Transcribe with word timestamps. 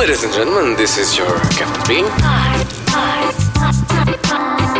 Ladies 0.00 0.24
and 0.24 0.32
gentlemen, 0.32 0.76
this 0.78 0.96
is 0.96 1.14
your 1.14 1.28
Captain 1.50 1.84
Bean. 1.86 2.06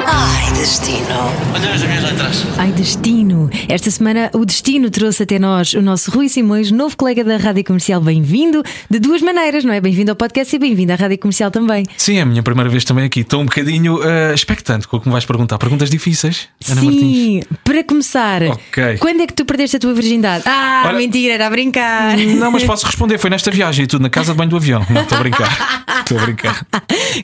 Ai, 0.06 0.50
destino. 0.54 1.28
Olha 1.52 1.74
as 1.74 1.82
minhas 1.82 2.04
letras. 2.04 2.46
Ai, 2.56 2.72
destino! 2.72 3.19
Esta 3.68 3.90
semana 3.90 4.30
o 4.34 4.44
destino 4.44 4.90
trouxe 4.90 5.22
até 5.22 5.38
nós 5.38 5.72
o 5.74 5.82
nosso 5.82 6.10
Rui 6.10 6.28
Simões, 6.28 6.70
novo 6.70 6.96
colega 6.96 7.24
da 7.24 7.36
Rádio 7.36 7.64
Comercial. 7.64 8.00
Bem-vindo 8.00 8.62
de 8.88 8.98
duas 8.98 9.22
maneiras, 9.22 9.64
não 9.64 9.72
é? 9.72 9.80
Bem-vindo 9.80 10.10
ao 10.10 10.16
podcast 10.16 10.54
e 10.54 10.58
bem-vindo 10.58 10.92
à 10.92 10.96
Rádio 10.96 11.18
Comercial 11.18 11.50
também. 11.50 11.86
Sim, 11.96 12.16
é 12.18 12.22
a 12.22 12.26
minha 12.26 12.42
primeira 12.42 12.68
vez 12.70 12.84
também 12.84 13.04
aqui. 13.04 13.20
Estou 13.20 13.40
um 13.42 13.44
bocadinho 13.46 14.02
eh, 14.02 14.32
expectante 14.34 14.86
com 14.86 14.96
o 14.96 15.00
que 15.00 15.08
me 15.08 15.12
vais 15.12 15.24
perguntar. 15.24 15.58
Perguntas 15.58 15.90
difíceis, 15.90 16.48
Ana 16.68 16.82
Martins? 16.82 17.00
Sim, 17.00 17.42
para 17.64 17.82
começar, 17.84 18.42
Ok. 18.42 18.98
quando 18.98 19.20
é 19.22 19.26
que 19.26 19.32
tu 19.34 19.44
perdeste 19.44 19.76
a 19.76 19.80
tua 19.80 19.94
virgindade? 19.94 20.44
Ah, 20.46 20.82
Ora- 20.86 20.96
mentira, 20.98 21.34
era 21.34 21.46
a 21.46 21.50
brincar. 21.50 22.16
Não, 22.16 22.50
mas 22.50 22.64
posso 22.64 22.86
responder. 22.86 23.18
Foi 23.18 23.30
nesta 23.30 23.50
viagem 23.50 23.84
e 23.84 23.88
tudo, 23.88 24.02
na 24.02 24.10
casa 24.10 24.32
de 24.32 24.38
banho 24.38 24.50
do 24.50 24.56
avião. 24.56 24.84
Não, 24.90 25.02
estou 25.02 25.18
a 25.18 25.20
brincar. 25.20 25.80
Estou 26.00 26.18
a 26.18 26.22
brincar. 26.24 26.66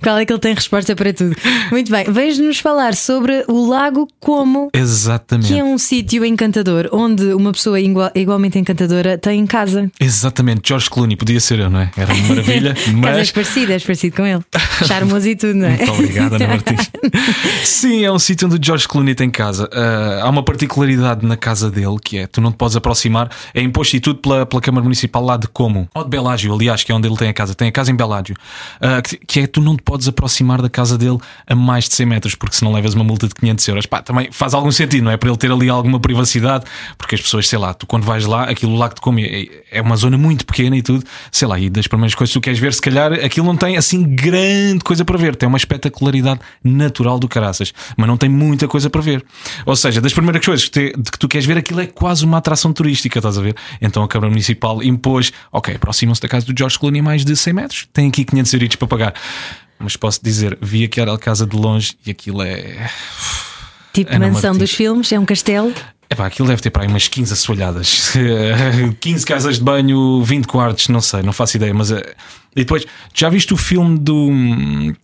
Qual 0.00 0.16
é 0.18 0.24
que 0.24 0.32
ele 0.32 0.38
tem 0.38 0.54
resposta 0.54 0.94
para 0.94 1.12
tudo? 1.12 1.34
Muito 1.72 1.90
bem, 1.90 2.04
vens-nos 2.04 2.60
falar 2.60 2.94
sobre 2.94 3.42
o 3.48 3.66
Lago 3.66 4.06
Como. 4.20 4.68
Exatamente. 4.72 5.48
Que 5.52 5.58
é 5.58 5.64
um 5.64 5.76
sítio 5.76 6.15
encantador 6.24 6.88
onde 6.92 7.24
uma 7.34 7.52
pessoa 7.52 7.80
igual- 7.80 8.10
igualmente 8.14 8.58
encantadora 8.58 9.18
tem 9.18 9.44
casa. 9.46 9.90
Exatamente. 10.00 10.68
George 10.68 10.88
Clooney, 10.90 11.16
podia 11.16 11.40
ser 11.40 11.58
eu, 11.60 11.70
não 11.70 11.80
é? 11.80 11.90
Era 11.96 12.12
uma 12.14 12.28
maravilha, 12.28 12.74
Casas 12.74 12.94
mas. 12.94 13.30
parecidas, 13.32 13.82
parecido 13.82 14.16
com 14.16 14.26
ele. 14.26 14.42
Charmoso 14.86 15.28
e 15.28 15.36
tudo, 15.36 15.54
não 15.54 15.66
é? 15.66 15.76
Muito 15.76 15.92
obrigado, 15.92 16.32
Ana 16.34 16.48
Martins. 16.48 16.90
Sim, 17.64 18.04
é 18.04 18.10
um 18.12 18.18
sítio 18.18 18.46
onde 18.46 18.56
o 18.56 18.60
George 18.64 18.86
Clooney 18.88 19.14
tem 19.14 19.30
casa. 19.30 19.68
Ah, 19.72 20.20
há 20.22 20.28
uma 20.28 20.42
particularidade 20.42 21.24
na 21.26 21.36
casa 21.36 21.70
dele 21.70 21.96
que 22.02 22.18
é: 22.18 22.26
tu 22.26 22.40
não 22.40 22.50
te 22.50 22.56
podes 22.56 22.76
aproximar, 22.76 23.30
é 23.54 23.60
imposto 23.62 23.96
e 23.96 24.00
tudo 24.00 24.20
pela, 24.20 24.46
pela 24.46 24.60
Câmara 24.62 24.82
Municipal 24.82 25.24
lá 25.24 25.36
de 25.36 25.48
Como, 25.48 25.88
ou 25.94 26.04
de 26.04 26.10
Belágio, 26.10 26.52
aliás, 26.54 26.82
que 26.84 26.92
é 26.92 26.94
onde 26.94 27.08
ele 27.08 27.16
tem 27.16 27.28
a 27.28 27.32
casa. 27.34 27.54
Tem 27.54 27.68
a 27.68 27.72
casa 27.72 27.90
em 27.90 27.96
Belágio, 27.96 28.34
Ah, 28.80 29.00
que, 29.02 29.16
que 29.16 29.40
é 29.40 29.46
tu 29.46 29.60
não 29.60 29.76
te 29.76 29.82
podes 29.82 30.08
aproximar 30.08 30.60
da 30.62 30.68
casa 30.68 30.96
dele 30.98 31.18
a 31.46 31.54
mais 31.54 31.88
de 31.88 31.94
100 31.94 32.06
metros, 32.06 32.34
porque 32.34 32.56
senão 32.56 32.72
levas 32.72 32.94
uma 32.94 33.04
multa 33.04 33.26
de 33.28 33.34
500 33.34 33.68
euros. 33.68 33.86
Pá, 33.86 34.02
também 34.02 34.28
faz 34.30 34.54
algum 34.54 34.70
sentido, 34.70 35.04
não 35.04 35.10
é? 35.10 35.16
Para 35.16 35.28
ele 35.28 35.38
ter 35.38 35.50
ali 35.50 35.68
alguma 35.68 35.98
privacidade, 36.06 36.64
porque 36.96 37.14
as 37.16 37.20
pessoas, 37.20 37.48
sei 37.48 37.58
lá, 37.58 37.74
tu 37.74 37.86
quando 37.86 38.04
vais 38.04 38.24
lá, 38.26 38.44
aquilo 38.44 38.76
lá 38.76 38.88
que 38.88 38.94
te 38.96 39.00
come 39.00 39.24
é, 39.24 39.78
é 39.78 39.82
uma 39.82 39.96
zona 39.96 40.16
muito 40.16 40.46
pequena 40.46 40.76
e 40.76 40.82
tudo, 40.82 41.04
sei 41.32 41.48
lá, 41.48 41.58
e 41.58 41.68
das 41.68 41.86
primeiras 41.88 42.14
coisas 42.14 42.32
que 42.32 42.38
tu 42.38 42.42
queres 42.42 42.58
ver, 42.58 42.72
se 42.72 42.80
calhar 42.80 43.12
aquilo 43.12 43.44
não 43.46 43.56
tem 43.56 43.76
assim 43.76 44.02
grande 44.04 44.84
coisa 44.84 45.04
para 45.04 45.18
ver, 45.18 45.34
tem 45.34 45.48
uma 45.48 45.58
espetacularidade 45.58 46.40
natural 46.62 47.18
do 47.18 47.26
caraças, 47.28 47.72
mas 47.96 48.06
não 48.06 48.16
tem 48.16 48.28
muita 48.28 48.68
coisa 48.68 48.88
para 48.88 49.00
ver. 49.00 49.24
Ou 49.64 49.74
seja, 49.74 50.00
das 50.00 50.12
primeiras 50.12 50.44
coisas 50.44 50.64
que, 50.66 50.70
te- 50.70 50.92
de 50.96 51.10
que 51.10 51.18
tu 51.18 51.26
queres 51.28 51.44
ver, 51.46 51.58
aquilo 51.58 51.80
é 51.80 51.86
quase 51.86 52.24
uma 52.24 52.38
atração 52.38 52.72
turística, 52.72 53.18
estás 53.18 53.36
a 53.36 53.40
ver? 53.42 53.56
Então 53.80 54.02
a 54.02 54.08
Câmara 54.08 54.30
Municipal 54.30 54.82
impôs, 54.82 55.32
ok, 55.50 55.74
aproximam-se 55.74 56.20
da 56.20 56.28
casa 56.28 56.46
do 56.46 56.54
George 56.56 56.78
Clooney 56.78 57.02
mais 57.02 57.24
de 57.24 57.34
100 57.34 57.52
metros, 57.52 57.88
tem 57.92 58.08
aqui 58.08 58.24
500 58.24 58.52
euros 58.54 58.76
para 58.76 58.88
pagar. 58.88 59.14
Mas 59.78 59.96
posso 59.96 60.20
dizer, 60.22 60.56
vi 60.62 60.84
aquela 60.84 61.18
casa 61.18 61.46
de 61.46 61.56
longe 61.56 61.94
e 62.06 62.10
aquilo 62.10 62.42
é. 62.42 62.88
Tipo 63.92 64.10
Ana 64.14 64.26
mansão 64.28 64.50
Martins. 64.50 64.58
dos 64.58 64.76
filmes, 64.76 65.12
é 65.12 65.18
um 65.18 65.24
castelo. 65.24 65.72
Epá, 66.08 66.26
aquilo 66.26 66.46
deve 66.46 66.62
ter 66.62 66.70
para 66.70 66.82
aí 66.82 66.88
umas 66.88 67.08
15 67.08 67.32
assoalhadas, 67.32 68.12
15 69.00 69.26
casas 69.26 69.56
de 69.56 69.64
banho, 69.64 70.22
20 70.22 70.46
quartos, 70.46 70.88
não 70.88 71.00
sei, 71.00 71.22
não 71.22 71.32
faço 71.32 71.56
ideia. 71.56 71.74
Mas 71.74 71.90
eh, 71.90 72.14
e 72.56 72.60
depois, 72.60 72.86
já 73.12 73.28
viste 73.28 73.52
o 73.52 73.56
filme 73.56 73.98
do. 73.98 74.28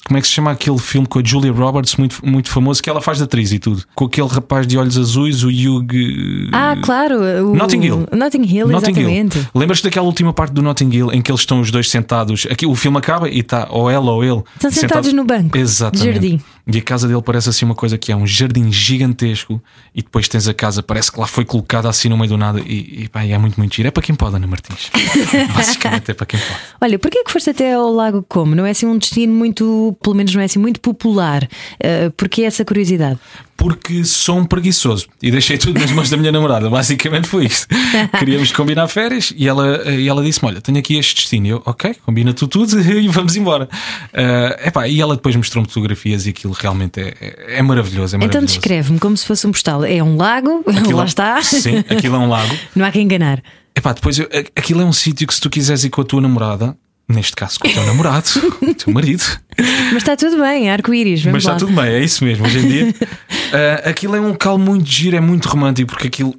Como 0.06 0.19
é 0.19 0.20
que 0.20 0.27
se 0.27 0.33
chama 0.33 0.50
aquele 0.50 0.78
filme 0.78 1.06
com 1.06 1.19
a 1.19 1.22
Julia 1.22 1.53
Roberts, 1.53 1.97
muito, 1.97 2.25
muito 2.25 2.48
famoso, 2.48 2.83
que 2.83 2.89
ela 2.89 3.03
faz 3.03 3.19
de 3.19 3.25
atriz 3.25 3.53
e 3.53 3.59
tudo, 3.59 3.84
com 3.94 4.06
aquele 4.06 4.28
rapaz 4.28 4.67
de 4.67 4.78
olhos 4.78 4.97
azuis, 4.97 5.44
o 5.44 5.48
Hugh. 5.48 6.48
Ah, 6.50 6.77
claro. 6.83 7.20
O... 7.20 7.55
Notting 7.55 7.83
Hill. 7.83 8.09
Notting 8.11 8.42
Hill, 8.42 8.69
Notting 8.69 8.91
exatamente. 8.91 9.48
Lembras-te 9.55 9.84
daquela 9.84 10.06
última 10.06 10.33
parte 10.33 10.53
do 10.53 10.62
Notting 10.62 10.91
Hill 10.91 11.12
em 11.12 11.20
que 11.20 11.31
eles 11.31 11.42
estão 11.42 11.61
os 11.61 11.70
dois 11.70 11.91
sentados? 11.91 12.47
Aqui 12.50 12.64
o 12.64 12.75
filme 12.75 12.97
acaba 12.97 13.28
e 13.28 13.41
está 13.41 13.69
ou 13.70 13.91
ela 13.91 14.11
ou 14.11 14.25
ele 14.25 14.42
Estão 14.55 14.70
sentados 14.70 15.12
no 15.12 15.25
banco 15.25 15.56
de 15.56 15.59
Exatamente. 15.59 16.12
jardim. 16.12 16.41
E 16.66 16.78
a 16.78 16.82
casa 16.82 17.09
dele 17.09 17.21
parece 17.21 17.48
assim 17.48 17.65
uma 17.65 17.75
coisa 17.75 17.98
que 17.98 18.12
é 18.12 18.16
um 18.16 18.25
jardim 18.25 18.71
gigantesco 18.71 19.60
e 19.93 20.00
depois 20.00 20.28
tens 20.28 20.47
a 20.47 20.54
casa, 20.54 20.81
parece 20.81 21.10
que 21.10 21.19
lá 21.19 21.27
foi 21.27 21.44
colocada 21.44 21.88
assim 21.88 22.09
no 22.09 22.16
meio 22.16 22.31
do 22.31 22.37
nada 22.38 22.60
e, 22.60 23.03
e, 23.03 23.09
pá, 23.09 23.25
é 23.25 23.37
muito, 23.37 23.59
muito 23.59 23.75
giro. 23.75 23.88
É 23.88 23.91
para 23.91 24.03
quem 24.03 24.15
pode, 24.15 24.37
Ana 24.37 24.47
Martins. 24.47 24.91
Basicamente 25.54 26.12
é 26.12 26.15
para 26.15 26.25
quem 26.25 26.38
pode. 26.38 26.60
Olha, 26.81 26.98
porquê 27.00 27.25
que 27.25 27.32
foste 27.32 27.41
até 27.50 27.75
ao 27.75 27.92
Lago 27.92 28.25
Como? 28.28 28.54
Não 28.54 28.64
é 28.66 28.70
assim 28.70 28.86
um 28.86 28.98
destino 28.98 29.32
muito, 29.34 29.97
pelo 30.03 30.14
menos 30.16 30.34
não 30.34 30.41
é 30.41 30.44
assim 30.44 30.58
muito 30.58 30.80
popular. 30.80 31.44
Uh, 31.44 32.10
porquê 32.16 32.42
essa 32.42 32.64
curiosidade? 32.64 33.19
Porque 33.56 34.04
sou 34.04 34.38
um 34.38 34.44
preguiçoso 34.44 35.06
e 35.22 35.30
deixei 35.30 35.56
tudo 35.56 35.78
nas 35.78 35.92
mãos 35.92 36.10
da 36.10 36.16
minha 36.16 36.32
namorada. 36.32 36.69
Basicamente 36.69 37.28
foi 37.28 37.44
isto. 37.47 37.69
Queríamos 38.19 38.50
combinar 38.50 38.88
férias 38.88 39.32
e 39.36 39.47
ela, 39.47 39.88
e 39.92 40.08
ela 40.08 40.22
disse-me: 40.25 40.50
Olha, 40.50 40.60
tenho 40.60 40.78
aqui 40.78 40.97
este 40.97 41.14
destino. 41.14 41.47
Eu, 41.47 41.62
ok, 41.64 41.94
combina 42.04 42.32
tu 42.32 42.48
tudo 42.48 42.80
e 42.80 43.06
vamos 43.08 43.36
embora. 43.36 43.69
Uh, 44.12 44.66
epá, 44.69 44.88
e 44.88 45.00
ela 45.00 45.14
depois 45.14 45.36
mostrou-me 45.36 45.69
fotografias 45.69 46.26
e 46.26 46.30
aquilo 46.30 46.53
realmente 46.54 47.00
é, 47.00 47.14
é, 47.20 47.59
é 47.59 47.62
maravilhoso. 47.62 48.16
É 48.16 48.19
Então 48.19 48.26
maravilhoso. 48.26 48.47
descreve-me 48.47 48.98
como 48.98 49.16
se 49.16 49.24
fosse 49.26 49.47
um 49.47 49.53
postal. 49.53 49.84
É 49.84 50.03
um 50.03 50.16
lago, 50.16 50.64
Aquilo 50.66 50.97
lá 50.97 51.04
é- 51.04 51.06
está. 51.06 51.42
Sim, 51.42 51.78
aquilo 51.88 52.16
é 52.16 52.19
um 52.19 52.28
lago. 52.28 52.53
Não 52.74 52.84
há 52.84 52.91
quem 52.91 53.03
enganar. 53.04 53.41
Epá, 53.76 53.92
depois 53.92 54.19
eu- 54.19 54.28
aquilo 54.56 54.80
é 54.80 54.84
um 54.84 54.92
sítio 54.92 55.26
que 55.26 55.34
se 55.34 55.41
tu 55.41 55.48
quiseres 55.48 55.84
ir 55.84 55.91
com 55.91 56.00
a 56.00 56.04
tua 56.04 56.20
namorada, 56.20 56.76
neste 57.12 57.37
caso 57.37 57.61
com 57.61 57.69
o 57.69 57.73
teu 57.73 57.84
namorado, 57.87 58.28
com 58.59 58.67
o 58.67 58.75
teu 58.75 58.93
marido, 58.93 59.23
Mas 59.93 59.97
está 59.99 60.17
tudo 60.17 60.39
bem, 60.41 60.71
arco-íris. 60.71 61.25
Mas 61.27 61.43
está 61.45 61.55
tudo 61.56 61.73
bem, 61.73 61.84
é 61.87 62.03
isso 62.03 62.25
mesmo. 62.25 62.45
Hoje 62.47 62.59
em 62.59 62.69
dia, 62.69 62.95
ah, 63.84 63.91
aquilo 63.91 64.17
é 64.17 64.21
um 64.21 64.28
local 64.28 64.59
muito 64.59 64.89
giro, 64.91 65.17
é 65.17 65.21
muito 65.21 65.49
romântico, 65.49 65.91
porque 65.93 66.09
aquilo 66.09 66.34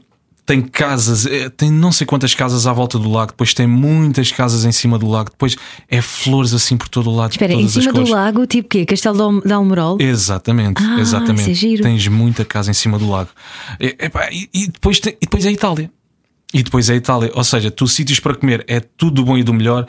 tem 0.45 0.62
casas, 0.62 1.25
eh, 1.25 1.47
tem 1.50 1.72
não 1.72 1.89
sei 1.89 2.06
quantas 2.06 2.35
casas 2.35 2.67
à 2.67 2.73
volta 2.73 3.00
do 3.00 3.09
lago, 3.09 3.31
depois 3.31 3.53
tem 3.53 3.66
muitas 3.66 4.29
casas 4.29 4.66
em 4.66 4.73
cima 4.73 5.00
do 5.00 5.07
lago, 5.07 5.29
depois 5.29 5.56
é 5.89 6.01
flores 6.01 6.53
assim 6.53 6.75
por 6.75 6.89
todo 6.89 7.09
o 7.09 7.16
lado. 7.16 7.31
Espera, 7.31 7.53
em 7.53 7.66
cima 7.69 7.94
do 7.94 8.03
lago, 8.09 8.45
tipo 8.45 8.67
quê? 8.67 8.85
Castelo 8.85 9.16
de 9.16 9.22
Al- 9.22 9.41
de 9.41 9.53
Almorol? 9.53 9.97
Exatamente, 10.01 10.83
Ah, 10.83 11.00
exatamente. 11.00 11.50
isso 11.50 11.81
é. 11.81 11.83
Tens 11.83 12.06
muita 12.09 12.44
casa 12.44 12.69
em 12.69 12.73
cima 12.73 13.00
do 13.00 13.09
lago. 13.09 13.29
E, 13.79 13.95
epá, 13.97 14.28
e- 14.33 14.50
e 14.53 14.67
depois, 14.67 15.00
tem- 15.00 15.13
e 15.13 15.25
depois 15.25 15.45
é 15.45 15.47
a 15.47 15.51
Itália. 15.53 15.89
E 16.53 16.61
depois 16.61 16.89
é 16.89 16.93
a 16.93 16.95
Itália. 16.95 17.31
Ou 17.33 17.43
seja, 17.43 17.71
tu 17.71 17.87
sítios 17.87 18.19
para 18.19 18.35
comer 18.35 18.63
é 18.67 18.79
tudo 18.79 19.15
do 19.15 19.25
bom 19.25 19.37
e 19.37 19.43
do 19.43 19.53
melhor. 19.53 19.87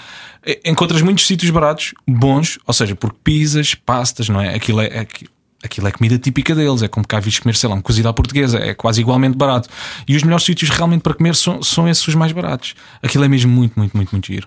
Encontras 0.64 1.02
muitos 1.02 1.26
sítios 1.26 1.50
baratos, 1.50 1.92
bons, 2.08 2.58
ou 2.66 2.72
seja, 2.74 2.94
porque 2.94 3.16
pizzas, 3.22 3.74
pastas, 3.74 4.28
não 4.28 4.40
é? 4.40 4.54
Aquilo 4.54 4.80
é. 4.80 4.86
é 4.88 4.98
aqui- 5.00 5.26
Aquilo 5.62 5.88
é 5.88 5.92
comida 5.92 6.18
típica 6.18 6.54
deles, 6.54 6.82
é 6.82 6.88
como 6.88 7.08
cá 7.08 7.18
viste 7.18 7.40
comer, 7.40 7.56
sei 7.56 7.70
lá, 7.70 7.74
um 7.74 7.80
cozido 7.80 8.06
à 8.06 8.12
portuguesa, 8.12 8.58
é 8.58 8.74
quase 8.74 9.00
igualmente 9.00 9.34
barato. 9.34 9.66
E 10.06 10.14
os 10.14 10.22
melhores 10.22 10.44
sítios 10.44 10.68
realmente 10.68 11.00
para 11.00 11.14
comer 11.14 11.34
são, 11.34 11.62
são 11.62 11.88
esses 11.88 12.06
os 12.06 12.14
mais 12.14 12.32
baratos. 12.32 12.74
Aquilo 13.02 13.24
é 13.24 13.28
mesmo 13.28 13.50
muito, 13.50 13.72
muito, 13.78 13.96
muito, 13.96 14.10
muito 14.12 14.26
giro. 14.26 14.46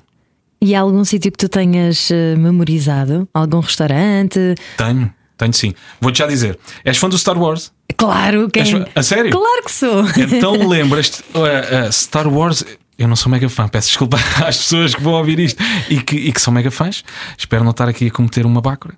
E 0.61 0.75
há 0.75 0.81
algum 0.81 1.03
sítio 1.03 1.31
que 1.31 1.37
tu 1.39 1.49
tenhas 1.49 2.11
eh, 2.11 2.35
memorizado? 2.35 3.27
Algum 3.33 3.61
restaurante? 3.61 4.39
Tenho, 4.77 5.11
tenho 5.35 5.53
sim. 5.53 5.73
Vou-te 5.99 6.19
já 6.19 6.27
dizer. 6.27 6.59
És 6.85 6.97
fã 6.97 7.09
do 7.09 7.17
Star 7.17 7.35
Wars? 7.35 7.71
Claro, 7.97 8.49
quem... 8.49 8.61
És 8.63 8.85
a 8.95 9.03
sério? 9.03 9.31
Claro 9.31 9.63
que 9.65 9.71
sou. 9.71 10.05
Então 10.17 10.53
lembras-te, 10.67 11.21
uh, 11.33 11.87
uh, 11.87 11.91
Star 11.91 12.27
Wars. 12.27 12.63
Eu 12.99 13.07
não 13.07 13.15
sou 13.15 13.31
mega 13.31 13.47
fã, 13.47 13.67
peço 13.67 13.89
desculpa 13.89 14.17
às 14.43 14.57
pessoas 14.57 14.95
que 14.95 15.03
vão 15.03 15.13
ouvir 15.13 15.37
isto 15.39 15.61
e 15.87 15.99
que, 16.01 16.15
e 16.15 16.31
que 16.31 16.41
são 16.41 16.51
mega 16.51 16.71
fãs. 16.71 17.03
Espero 17.37 17.63
não 17.63 17.69
estar 17.69 17.87
aqui 17.87 18.07
a 18.07 18.11
cometer 18.11 18.43
uma 18.43 18.59
bácora. 18.59 18.95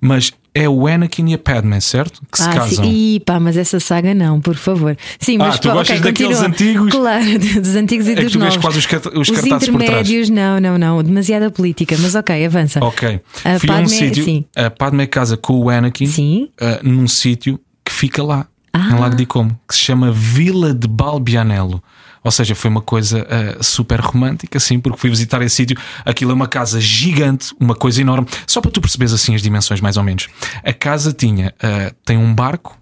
Mas 0.00 0.32
é 0.54 0.68
o 0.68 0.86
Anakin 0.86 1.30
e 1.30 1.34
a 1.34 1.38
Padme, 1.38 1.80
certo? 1.80 2.20
Que 2.30 2.38
se 2.40 2.48
Ah, 2.48 2.52
casam. 2.52 2.84
sim. 2.84 3.14
Ih, 3.16 3.20
pá, 3.20 3.40
mas 3.40 3.56
essa 3.56 3.80
saga 3.80 4.14
não, 4.14 4.40
por 4.40 4.54
favor. 4.54 4.96
Sim, 5.18 5.34
Ah, 5.40 5.46
mas 5.48 5.58
tu 5.58 5.66
pá, 5.66 5.74
gostas 5.74 5.98
ok, 5.98 6.12
daqueles 6.12 6.36
continua. 6.38 6.54
antigos? 6.54 6.92
Claro, 6.92 7.38
dos 7.60 7.74
antigos 7.74 8.06
e 8.06 8.12
É 8.12 8.14
dos 8.22 8.32
tu 8.32 8.38
novos. 8.38 8.56
quase 8.58 8.78
os 8.78 8.86
os 8.86 9.28
Os 9.30 9.44
intermédios, 9.44 10.30
não, 10.30 10.60
não, 10.60 10.78
não. 10.78 11.02
Demasiada 11.02 11.50
política, 11.50 11.96
mas 11.98 12.14
ok, 12.14 12.46
avança. 12.46 12.78
Ok. 12.84 13.20
A 13.44 13.58
Fui 13.58 13.68
a 13.68 13.72
um 13.72 13.76
Padme, 13.78 13.88
sítio. 13.88 14.24
sim. 14.24 14.44
A 14.56 14.70
Padme 14.70 15.08
casa 15.08 15.36
com 15.36 15.54
o 15.54 15.68
Anakin 15.68 16.06
Sim. 16.06 16.48
uh, 16.60 16.88
num 16.88 17.08
sítio 17.08 17.58
fica 18.00 18.22
lá, 18.22 18.46
Ah. 18.72 18.92
em 18.92 18.98
Lago 18.98 19.14
de 19.14 19.26
Como, 19.26 19.58
que 19.68 19.74
se 19.74 19.80
chama 19.80 20.10
Vila 20.10 20.72
de 20.72 20.88
Balbianello. 20.88 21.82
Ou 22.22 22.30
seja, 22.30 22.54
foi 22.54 22.70
uma 22.70 22.80
coisa 22.80 23.26
uh, 23.26 23.64
super 23.64 23.98
romântica, 24.00 24.58
assim, 24.58 24.78
porque 24.78 24.98
fui 24.98 25.10
visitar 25.10 25.40
esse 25.42 25.56
sítio. 25.56 25.76
Aquilo 26.04 26.30
é 26.30 26.34
uma 26.34 26.46
casa 26.46 26.80
gigante, 26.80 27.54
uma 27.58 27.74
coisa 27.74 28.00
enorme. 28.00 28.26
Só 28.46 28.60
para 28.60 28.70
tu 28.70 28.80
perceberes 28.80 29.12
assim 29.12 29.34
as 29.34 29.42
dimensões, 29.42 29.80
mais 29.80 29.96
ou 29.96 30.02
menos. 30.04 30.28
A 30.64 30.72
casa 30.72 31.12
tinha, 31.12 31.52
uh, 31.62 31.94
tem 32.04 32.16
um 32.16 32.34
barco 32.34 32.78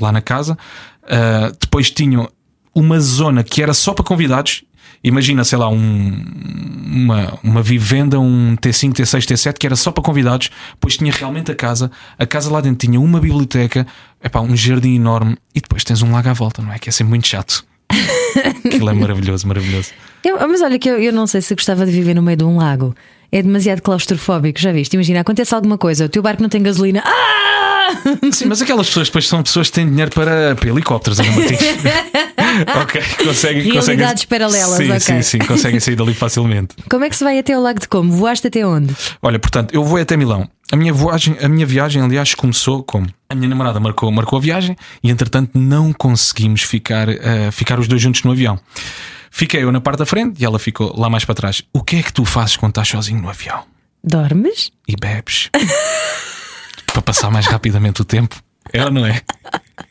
lá 0.00 0.12
na 0.12 0.20
casa, 0.22 0.56
uh, 1.04 1.56
depois 1.60 1.90
tinham 1.90 2.28
uma 2.74 3.00
zona 3.00 3.42
que 3.42 3.62
era 3.62 3.74
só 3.74 3.92
para 3.92 4.04
convidados. 4.04 4.64
Imagina, 5.02 5.44
sei 5.44 5.58
lá, 5.58 5.68
um, 5.68 6.24
uma, 6.86 7.38
uma 7.42 7.62
vivenda, 7.62 8.18
um 8.18 8.56
T5, 8.56 8.92
T6, 8.94 9.20
T7 9.26 9.54
que 9.58 9.66
era 9.66 9.76
só 9.76 9.90
para 9.90 10.02
convidados. 10.02 10.50
Depois 10.74 10.96
tinha 10.96 11.12
realmente 11.12 11.50
a 11.50 11.54
casa. 11.54 11.90
A 12.18 12.26
casa 12.26 12.50
lá 12.50 12.60
dentro 12.60 12.86
tinha 12.86 13.00
uma 13.00 13.20
biblioteca, 13.20 13.86
epá, 14.22 14.40
um 14.40 14.56
jardim 14.56 14.94
enorme 14.96 15.36
e 15.54 15.60
depois 15.60 15.84
tens 15.84 16.02
um 16.02 16.12
lago 16.12 16.28
à 16.28 16.32
volta, 16.32 16.62
não 16.62 16.72
é? 16.72 16.78
Que 16.78 16.88
é 16.88 16.92
sempre 16.92 17.10
muito 17.10 17.26
chato. 17.26 17.64
Aquilo 18.64 18.88
é 18.90 18.92
maravilhoso, 18.94 19.46
maravilhoso. 19.46 19.90
Eu- 20.24 20.38
mas 20.48 20.62
olha 20.62 20.78
que 20.78 20.88
eu, 20.88 20.98
eu 20.98 21.12
não 21.12 21.26
sei 21.26 21.40
se 21.42 21.54
gostava 21.54 21.84
de 21.84 21.92
viver 21.92 22.14
no 22.14 22.22
meio 22.22 22.36
de 22.38 22.44
um 22.44 22.56
lago. 22.56 22.94
É 23.30 23.42
demasiado 23.42 23.80
claustrofóbico, 23.82 24.60
já 24.60 24.72
viste? 24.72 24.94
Imagina, 24.94 25.20
acontece 25.20 25.54
alguma 25.54 25.76
coisa, 25.76 26.06
o 26.06 26.08
teu 26.08 26.22
barco 26.22 26.40
não 26.42 26.48
tem 26.48 26.62
gasolina. 26.62 27.02
Ah! 27.04 28.30
Sim, 28.32 28.46
mas 28.46 28.62
aquelas 28.62 28.86
pessoas 28.88 29.08
depois 29.08 29.26
são 29.28 29.42
pessoas 29.42 29.68
que 29.68 29.74
têm 29.74 29.88
dinheiro 29.88 30.10
para, 30.10 30.54
para 30.56 30.68
helicópteros, 30.68 31.20
Ana 31.20 31.30
Martins. 31.32 31.58
ok, 32.98 33.26
conseguem. 33.26 33.62
Realidades 33.62 34.24
conseguem, 34.24 34.28
paralelas, 34.28 34.76
sim, 34.76 34.90
ok. 34.90 35.00
Sim, 35.00 35.22
sim, 35.22 35.38
conseguem 35.38 35.80
sair 35.80 35.96
dali 35.96 36.14
facilmente. 36.14 36.76
Como 36.88 37.04
é 37.04 37.08
que 37.08 37.16
se 37.16 37.24
vai 37.24 37.38
até 37.38 37.52
ao 37.52 37.62
Lago 37.62 37.80
de 37.80 37.88
Como? 37.88 38.12
Voaste 38.12 38.46
até 38.46 38.66
onde? 38.66 38.94
Olha, 39.22 39.38
portanto, 39.38 39.74
eu 39.74 39.84
vou 39.84 40.00
até 40.00 40.16
Milão. 40.16 40.48
A 40.72 40.76
minha, 40.76 40.92
viagem, 40.92 41.36
a 41.40 41.48
minha 41.48 41.66
viagem, 41.66 42.02
aliás, 42.02 42.34
começou 42.34 42.82
como? 42.82 43.06
A 43.28 43.34
minha 43.34 43.48
namorada 43.48 43.78
marcou, 43.78 44.10
marcou 44.10 44.38
a 44.38 44.42
viagem 44.42 44.74
e, 45.02 45.10
entretanto, 45.10 45.58
não 45.58 45.92
conseguimos 45.92 46.62
ficar, 46.62 47.08
eh, 47.08 47.50
ficar 47.52 47.78
os 47.78 47.86
dois 47.86 48.00
juntos 48.00 48.22
no 48.22 48.32
avião. 48.32 48.58
Fiquei 49.30 49.62
eu 49.62 49.70
na 49.70 49.80
parte 49.80 49.98
da 49.98 50.06
frente 50.06 50.40
e 50.40 50.44
ela 50.44 50.58
ficou 50.58 50.98
lá 50.98 51.10
mais 51.10 51.24
para 51.24 51.34
trás. 51.34 51.62
O 51.72 51.82
que 51.82 51.96
é 51.96 52.02
que 52.02 52.12
tu 52.12 52.24
fazes 52.24 52.56
quando 52.56 52.70
estás 52.70 52.88
sozinho 52.88 53.20
no 53.20 53.28
avião? 53.28 53.62
Dormes? 54.02 54.72
E 54.88 54.96
bebes? 54.98 55.50
para 56.92 57.02
passar 57.02 57.30
mais 57.30 57.46
rapidamente 57.46 58.00
o 58.00 58.04
tempo. 58.04 58.36
É 58.72 58.84
ou 58.84 58.90
não 58.90 59.04
é? 59.04 59.20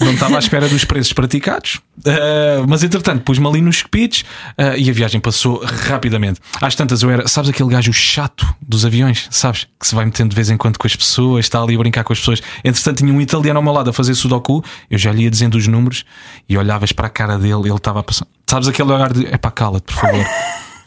Não 0.00 0.12
estava 0.12 0.36
à 0.36 0.38
espera 0.38 0.68
dos 0.68 0.84
preços 0.84 1.12
praticados, 1.12 1.80
uh, 1.98 2.66
mas 2.68 2.82
entretanto 2.82 3.22
pus-me 3.22 3.46
ali 3.46 3.60
nos 3.60 3.78
speeds 3.78 4.22
uh, 4.58 4.76
e 4.76 4.90
a 4.90 4.92
viagem 4.92 5.20
passou 5.20 5.62
rapidamente. 5.64 6.40
Às 6.60 6.74
tantas 6.74 7.02
eu 7.02 7.10
era, 7.10 7.26
sabes 7.28 7.50
aquele 7.50 7.68
gajo 7.68 7.92
chato 7.92 8.46
dos 8.60 8.84
aviões, 8.84 9.26
sabes? 9.30 9.66
Que 9.78 9.86
se 9.86 9.94
vai 9.94 10.04
metendo 10.04 10.30
de 10.30 10.36
vez 10.36 10.50
em 10.50 10.56
quando 10.56 10.78
com 10.78 10.86
as 10.86 10.94
pessoas, 10.94 11.46
está 11.46 11.62
ali 11.62 11.74
a 11.74 11.78
brincar 11.78 12.04
com 12.04 12.12
as 12.12 12.18
pessoas. 12.18 12.42
Entretanto 12.64 12.98
tinha 12.98 13.12
um 13.12 13.20
italiano 13.20 13.58
ao 13.58 13.62
meu 13.62 13.72
lado 13.72 13.90
a 13.90 13.92
fazer 13.92 14.14
sudoku, 14.14 14.64
eu 14.90 14.98
já 14.98 15.12
lhe 15.12 15.24
ia 15.24 15.30
dizendo 15.30 15.56
os 15.56 15.66
números 15.66 16.04
e 16.48 16.56
olhavas 16.56 16.92
para 16.92 17.06
a 17.06 17.10
cara 17.10 17.38
dele, 17.38 17.62
ele 17.64 17.74
estava 17.74 18.00
a 18.00 18.02
passar. 18.02 18.26
Sabes 18.46 18.68
aquele 18.68 18.92
olhar 18.92 19.12
de, 19.12 19.26
é 19.26 19.38
pá, 19.38 19.50
cala-te, 19.50 19.84
por 19.84 19.94
favor. 19.94 20.24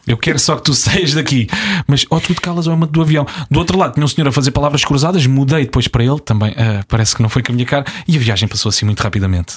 Eu 0.06 0.16
quero 0.16 0.38
só 0.38 0.56
que 0.56 0.62
tu 0.62 0.74
saias 0.74 1.14
daqui. 1.14 1.48
Mas 1.86 2.04
ou 2.10 2.20
tu 2.20 2.34
te 2.34 2.40
calas 2.40 2.66
ou 2.66 2.72
é 2.72 2.76
uma 2.76 2.86
do 2.86 3.00
avião. 3.00 3.26
Do 3.50 3.58
outro 3.58 3.78
lado 3.78 3.94
tinha 3.94 4.04
um 4.04 4.08
senhor 4.08 4.28
a 4.28 4.32
fazer 4.32 4.50
palavras 4.50 4.84
cruzadas, 4.84 5.26
mudei 5.26 5.64
depois 5.64 5.88
para 5.88 6.04
ele 6.04 6.20
também. 6.20 6.52
Uh, 6.52 6.84
parece 6.88 7.16
que 7.16 7.22
não 7.22 7.28
foi 7.28 7.42
com 7.42 7.52
a 7.52 7.54
minha 7.54 7.66
cara. 7.66 7.84
E 8.06 8.16
a 8.16 8.20
viagem 8.20 8.48
passou 8.48 8.68
assim 8.68 8.84
muito 8.84 9.00
rapidamente. 9.00 9.56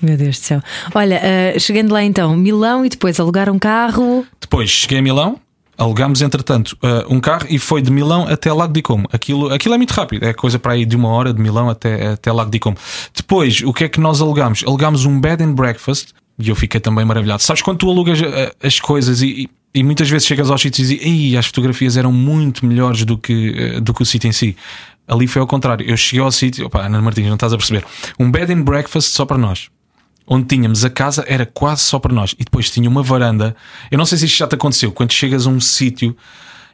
Meu 0.00 0.16
Deus 0.16 0.38
do 0.38 0.42
céu. 0.42 0.62
Olha, 0.94 1.20
uh, 1.20 1.60
chegando 1.60 1.92
lá 1.92 2.02
então, 2.02 2.36
Milão 2.36 2.84
e 2.84 2.88
depois 2.88 3.18
alugar 3.18 3.50
um 3.50 3.58
carro. 3.58 4.24
Depois 4.40 4.70
cheguei 4.70 4.98
a 4.98 5.02
Milão. 5.02 5.40
Alugámos, 5.76 6.22
entretanto, 6.22 6.76
uh, 6.82 7.14
um 7.14 7.20
carro 7.20 7.46
e 7.48 7.56
foi 7.56 7.80
de 7.80 7.88
Milão 7.88 8.26
até 8.26 8.52
Lago 8.52 8.72
de 8.72 8.82
Como. 8.82 9.08
Aquilo, 9.12 9.52
aquilo 9.54 9.74
é 9.74 9.78
muito 9.78 9.92
rápido, 9.92 10.24
é 10.24 10.32
coisa 10.32 10.58
para 10.58 10.72
aí 10.72 10.84
de 10.84 10.96
uma 10.96 11.08
hora 11.08 11.32
de 11.32 11.40
Milão 11.40 11.70
até, 11.70 12.08
até 12.08 12.32
Lago 12.32 12.50
de 12.50 12.58
Como. 12.58 12.76
Depois, 13.14 13.62
o 13.62 13.72
que 13.72 13.84
é 13.84 13.88
que 13.88 14.00
nós 14.00 14.20
alugámos? 14.20 14.64
Alugámos 14.66 15.04
um 15.04 15.20
bed 15.20 15.40
and 15.40 15.52
breakfast 15.52 16.08
e 16.38 16.48
eu 16.48 16.54
fiquei 16.54 16.80
também 16.80 17.04
maravilhado. 17.04 17.42
Sabes 17.42 17.62
quando 17.62 17.78
tu 17.78 17.90
alugas 17.90 18.20
uh, 18.20 18.24
as 18.62 18.78
coisas 18.80 19.22
e, 19.22 19.48
e 19.74 19.82
muitas 19.82 20.08
vezes 20.08 20.26
chegas 20.26 20.50
aos 20.50 20.60
sítios 20.60 20.90
e 20.90 20.98
dizes, 20.98 21.36
as 21.36 21.46
fotografias 21.46 21.96
eram 21.96 22.12
muito 22.12 22.64
melhores 22.64 23.04
do 23.04 23.18
que, 23.18 23.80
do 23.80 23.92
que 23.92 24.02
o 24.02 24.06
sítio 24.06 24.28
em 24.28 24.32
si. 24.32 24.56
Ali 25.06 25.26
foi 25.26 25.40
ao 25.40 25.46
contrário. 25.46 25.88
Eu 25.88 25.96
cheguei 25.96 26.20
ao 26.22 26.30
sítio, 26.30 26.66
opa, 26.66 26.84
Ana 26.84 27.00
Martins, 27.00 27.26
não 27.26 27.34
estás 27.34 27.52
a 27.52 27.56
perceber. 27.56 27.84
Um 28.18 28.30
bed 28.30 28.52
and 28.52 28.62
breakfast 28.62 29.10
só 29.10 29.24
para 29.24 29.38
nós. 29.38 29.68
Onde 30.26 30.46
tínhamos 30.46 30.84
a 30.84 30.90
casa 30.90 31.24
era 31.26 31.46
quase 31.46 31.80
só 31.80 31.98
para 31.98 32.14
nós. 32.14 32.34
E 32.38 32.44
depois 32.44 32.70
tinha 32.70 32.88
uma 32.88 33.02
varanda. 33.02 33.56
Eu 33.90 33.96
não 33.96 34.04
sei 34.04 34.18
se 34.18 34.26
isto 34.26 34.36
já 34.36 34.46
te 34.46 34.54
aconteceu. 34.54 34.92
Quando 34.92 35.12
chegas 35.12 35.46
a 35.46 35.50
um 35.50 35.58
sítio 35.58 36.14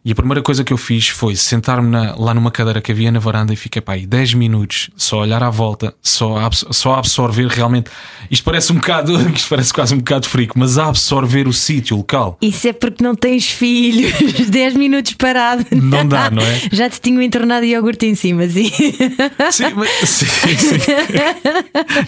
e 0.04 0.12
a 0.12 0.14
primeira 0.14 0.42
coisa 0.42 0.62
que 0.62 0.70
eu 0.70 0.76
fiz 0.76 1.08
foi 1.08 1.34
sentar-me 1.34 1.96
lá 2.18 2.34
numa 2.34 2.50
cadeira 2.50 2.82
que 2.82 2.92
havia 2.92 3.10
na 3.10 3.18
varanda 3.18 3.54
e 3.54 3.56
fiquei 3.56 3.80
pá, 3.80 3.94
aí 3.94 4.06
10 4.06 4.34
minutos 4.34 4.90
só 4.96 5.20
a 5.20 5.22
olhar 5.22 5.42
à 5.42 5.48
volta, 5.48 5.94
só 6.02 6.36
a, 6.36 6.50
só 6.52 6.92
a 6.92 6.98
absorver 6.98 7.46
realmente. 7.48 7.90
Isto 8.30 8.44
parece 8.44 8.70
um 8.70 8.74
bocado, 8.74 9.18
isto 9.32 9.48
parece 9.48 9.72
quase 9.72 9.94
um 9.94 9.98
bocado 9.98 10.28
frico, 10.28 10.58
mas 10.58 10.76
a 10.76 10.88
absorver 10.88 11.48
o 11.48 11.54
sítio, 11.54 11.96
o 11.96 12.00
local. 12.00 12.36
Isso 12.42 12.68
é 12.68 12.74
porque 12.74 13.02
não 13.02 13.14
tens 13.14 13.50
filhos. 13.50 14.12
10 14.46 14.74
minutos 14.74 15.14
parado. 15.14 15.64
Não 15.72 16.06
dá, 16.06 16.28
não 16.30 16.42
é? 16.42 16.60
Já 16.70 16.90
te 16.90 17.00
tinham 17.00 17.22
entornado 17.22 17.64
iogurte 17.64 18.04
em 18.04 18.14
cima, 18.14 18.46
sim. 18.46 18.70
Sim, 18.70 19.72
mas, 19.74 19.90
sim, 20.06 20.26
sim. 20.26 20.78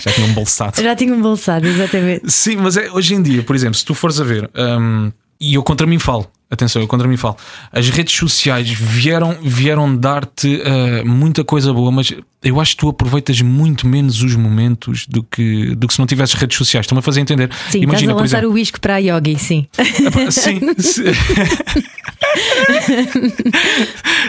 Já 0.01 0.13
tinha 0.13 0.27
um 0.27 0.35
bolsado. 0.35 0.83
Já 0.83 0.95
tinha 0.95 1.15
um 1.15 1.23
bolsado, 1.23 1.67
exatamente. 1.67 2.31
Sim, 2.31 2.57
mas 2.57 2.77
é, 2.77 2.91
hoje 2.91 3.15
em 3.15 3.23
dia, 3.23 3.43
por 3.43 3.57
exemplo, 3.57 3.75
se 3.75 3.85
tu 3.85 3.95
fores 3.95 4.21
a 4.21 4.25
ver, 4.25 4.51
hum, 4.55 5.11
e 5.41 5.55
eu 5.55 5.63
contra 5.63 5.87
mim 5.87 5.99
falo. 5.99 6.31
Atenção, 6.49 6.81
eu 6.81 6.87
contra 6.87 7.09
mim 7.09 7.17
falo. 7.17 7.37
As 7.73 7.89
redes 7.89 8.15
sociais 8.15 8.71
vieram, 8.71 9.37
vieram 9.43 9.97
dar-te 9.97 10.63
uh, 10.63 11.05
muita 11.05 11.43
coisa 11.43 11.73
boa, 11.73 11.91
mas 11.91 12.15
eu 12.41 12.61
acho 12.61 12.77
que 12.77 12.77
tu 12.79 12.89
aproveitas 12.89 13.41
muito 13.41 13.85
menos 13.85 14.23
os 14.23 14.37
momentos 14.37 15.09
do 15.09 15.25
que, 15.25 15.75
do 15.75 15.89
que 15.89 15.95
se 15.95 15.99
não 15.99 16.07
tivesses 16.07 16.37
redes 16.37 16.57
sociais. 16.57 16.85
Estão-me 16.85 17.01
a 17.01 17.03
fazer 17.03 17.21
entender. 17.21 17.51
Sim, 17.69 17.81
Imagina, 17.83 18.13
estás 18.13 18.19
a 18.19 18.23
lançar 18.23 18.39
exemplo, 18.39 18.51
o 18.51 18.55
uísque 18.55 18.79
para 18.79 18.95
a 18.95 18.99
yogi, 18.99 19.37
sim. 19.41 19.67
sim. 20.31 20.61
sim. 20.79 21.05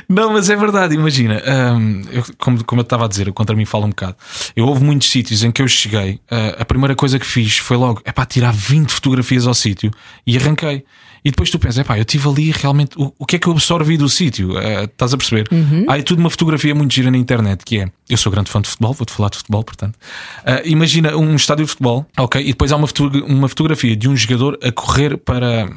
não, 0.09 0.33
mas 0.33 0.49
é 0.49 0.55
verdade, 0.55 0.95
imagina. 0.95 1.39
Um, 1.45 2.01
eu, 2.11 2.23
como, 2.39 2.63
como 2.63 2.81
eu 2.81 2.83
estava 2.83 3.05
a 3.05 3.07
dizer, 3.07 3.27
eu 3.27 3.33
contra 3.33 3.55
mim 3.55 3.65
falo 3.65 3.85
um 3.85 3.89
bocado. 3.89 4.15
Eu 4.55 4.65
houve 4.65 4.83
muitos 4.83 5.07
sítios 5.11 5.43
em 5.43 5.51
que 5.51 5.61
eu 5.61 5.67
cheguei, 5.67 6.13
uh, 6.31 6.59
a 6.61 6.65
primeira 6.65 6.95
coisa 6.95 7.19
que 7.19 7.25
fiz 7.27 7.59
foi 7.59 7.77
logo 7.77 8.01
é 8.03 8.11
para 8.11 8.25
tirar 8.25 8.51
20 8.51 8.91
fotografias 8.91 9.45
ao 9.45 9.53
sítio 9.53 9.91
e 10.25 10.35
arranquei. 10.35 10.83
E 11.23 11.31
depois 11.31 11.49
tu 11.49 11.59
pensas, 11.59 11.85
pá, 11.85 11.97
eu 11.97 12.01
estive 12.01 12.27
ali 12.27 12.51
realmente. 12.51 12.97
O, 12.97 13.13
o 13.19 13.25
que 13.25 13.35
é 13.35 13.39
que 13.39 13.47
eu 13.47 13.53
absorvi 13.53 13.97
do 13.97 14.09
sítio? 14.09 14.51
Uh, 14.51 14.85
estás 14.85 15.13
a 15.13 15.17
perceber? 15.17 15.47
Uhum. 15.51 15.85
Há 15.87 16.01
tudo 16.01 16.19
uma 16.19 16.29
fotografia 16.29 16.73
muito 16.73 16.93
gira 16.93 17.11
na 17.11 17.17
internet 17.17 17.63
que 17.65 17.79
é. 17.79 17.91
Eu 18.09 18.17
sou 18.17 18.31
grande 18.31 18.49
fã 18.49 18.61
de 18.61 18.69
futebol, 18.69 18.93
vou-te 18.93 19.11
falar 19.11 19.29
de 19.29 19.37
futebol, 19.37 19.63
portanto. 19.63 19.95
Uh, 19.95 20.65
imagina 20.65 21.15
um 21.15 21.35
estádio 21.35 21.65
de 21.65 21.71
futebol, 21.71 22.05
ok? 22.17 22.41
E 22.41 22.47
depois 22.47 22.71
há 22.71 22.77
uma, 22.77 22.87
foto, 22.87 23.07
uma 23.25 23.47
fotografia 23.47 23.95
de 23.95 24.07
um 24.07 24.15
jogador 24.15 24.57
a 24.63 24.71
correr 24.71 25.17
para 25.17 25.69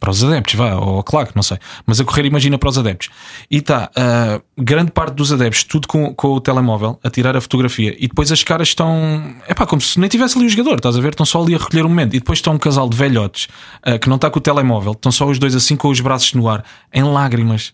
para 0.00 0.10
os 0.10 0.22
adeptos, 0.22 0.54
vá, 0.54 0.74
ou 0.74 1.02
claro, 1.02 1.30
não 1.34 1.42
sei, 1.42 1.58
mas 1.84 2.00
a 2.00 2.04
correr, 2.04 2.24
imagina 2.24 2.56
para 2.56 2.68
os 2.68 2.78
adeptos. 2.78 3.08
E 3.50 3.56
está 3.56 3.90
uh, 3.96 4.42
grande 4.56 4.92
parte 4.92 5.14
dos 5.14 5.32
adeptos, 5.32 5.64
tudo 5.64 5.88
com, 5.88 6.14
com 6.14 6.28
o 6.28 6.40
telemóvel, 6.40 6.98
a 7.02 7.10
tirar 7.10 7.36
a 7.36 7.40
fotografia, 7.40 7.96
e 7.98 8.06
depois 8.06 8.30
as 8.30 8.42
caras 8.42 8.68
estão, 8.68 9.34
é 9.46 9.54
pá, 9.54 9.66
como 9.66 9.80
se 9.80 9.98
nem 9.98 10.08
tivesse 10.08 10.38
ali 10.38 10.46
o 10.46 10.48
jogador, 10.48 10.76
estás 10.76 10.96
a 10.96 11.00
ver? 11.00 11.10
Estão 11.10 11.26
só 11.26 11.42
ali 11.42 11.54
a 11.54 11.58
recolher 11.58 11.84
o 11.84 11.88
momento, 11.88 12.14
e 12.14 12.20
depois 12.20 12.38
está 12.38 12.50
um 12.50 12.58
casal 12.58 12.88
de 12.88 12.96
velhotes 12.96 13.48
uh, 13.86 13.98
que 13.98 14.08
não 14.08 14.16
está 14.16 14.30
com 14.30 14.38
o 14.38 14.42
telemóvel, 14.42 14.92
estão 14.92 15.10
só 15.10 15.26
os 15.26 15.38
dois 15.38 15.54
assim 15.54 15.76
com 15.76 15.88
os 15.88 16.00
braços 16.00 16.32
no 16.34 16.48
ar, 16.48 16.64
em 16.92 17.02
lágrimas. 17.02 17.72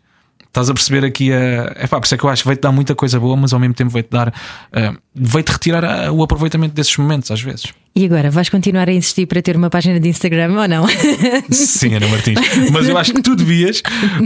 Estás 0.54 0.70
a 0.70 0.74
perceber 0.74 1.04
aqui 1.04 1.32
a. 1.32 1.72
É 1.74 1.86
pá, 1.88 1.98
por 1.98 2.04
isso 2.04 2.14
é 2.14 2.18
que 2.18 2.22
eu 2.22 2.30
acho 2.30 2.42
que 2.42 2.46
vai-te 2.46 2.60
dar 2.60 2.70
muita 2.70 2.94
coisa 2.94 3.18
boa, 3.18 3.36
mas 3.36 3.52
ao 3.52 3.58
mesmo 3.58 3.74
tempo 3.74 3.90
vai-te 3.90 4.08
dar. 4.08 4.28
Uh, 4.28 4.96
vai-te 5.14 5.52
retirar 5.52 5.84
a, 5.84 6.12
o 6.12 6.22
aproveitamento 6.22 6.74
desses 6.74 6.96
momentos, 6.96 7.30
às 7.30 7.40
vezes. 7.40 7.72
E 7.96 8.04
agora, 8.04 8.28
vais 8.28 8.48
continuar 8.48 8.88
a 8.88 8.92
insistir 8.92 9.24
para 9.26 9.40
ter 9.40 9.56
uma 9.56 9.70
página 9.70 10.00
de 10.00 10.08
Instagram 10.08 10.60
ou 10.60 10.66
não? 10.66 10.84
Sim, 11.48 11.94
Ana 11.94 12.08
Martins. 12.08 12.40
Mas 12.72 12.88
eu 12.88 12.98
acho 12.98 13.14
que 13.14 13.22
tu 13.22 13.36
devias, 13.36 13.82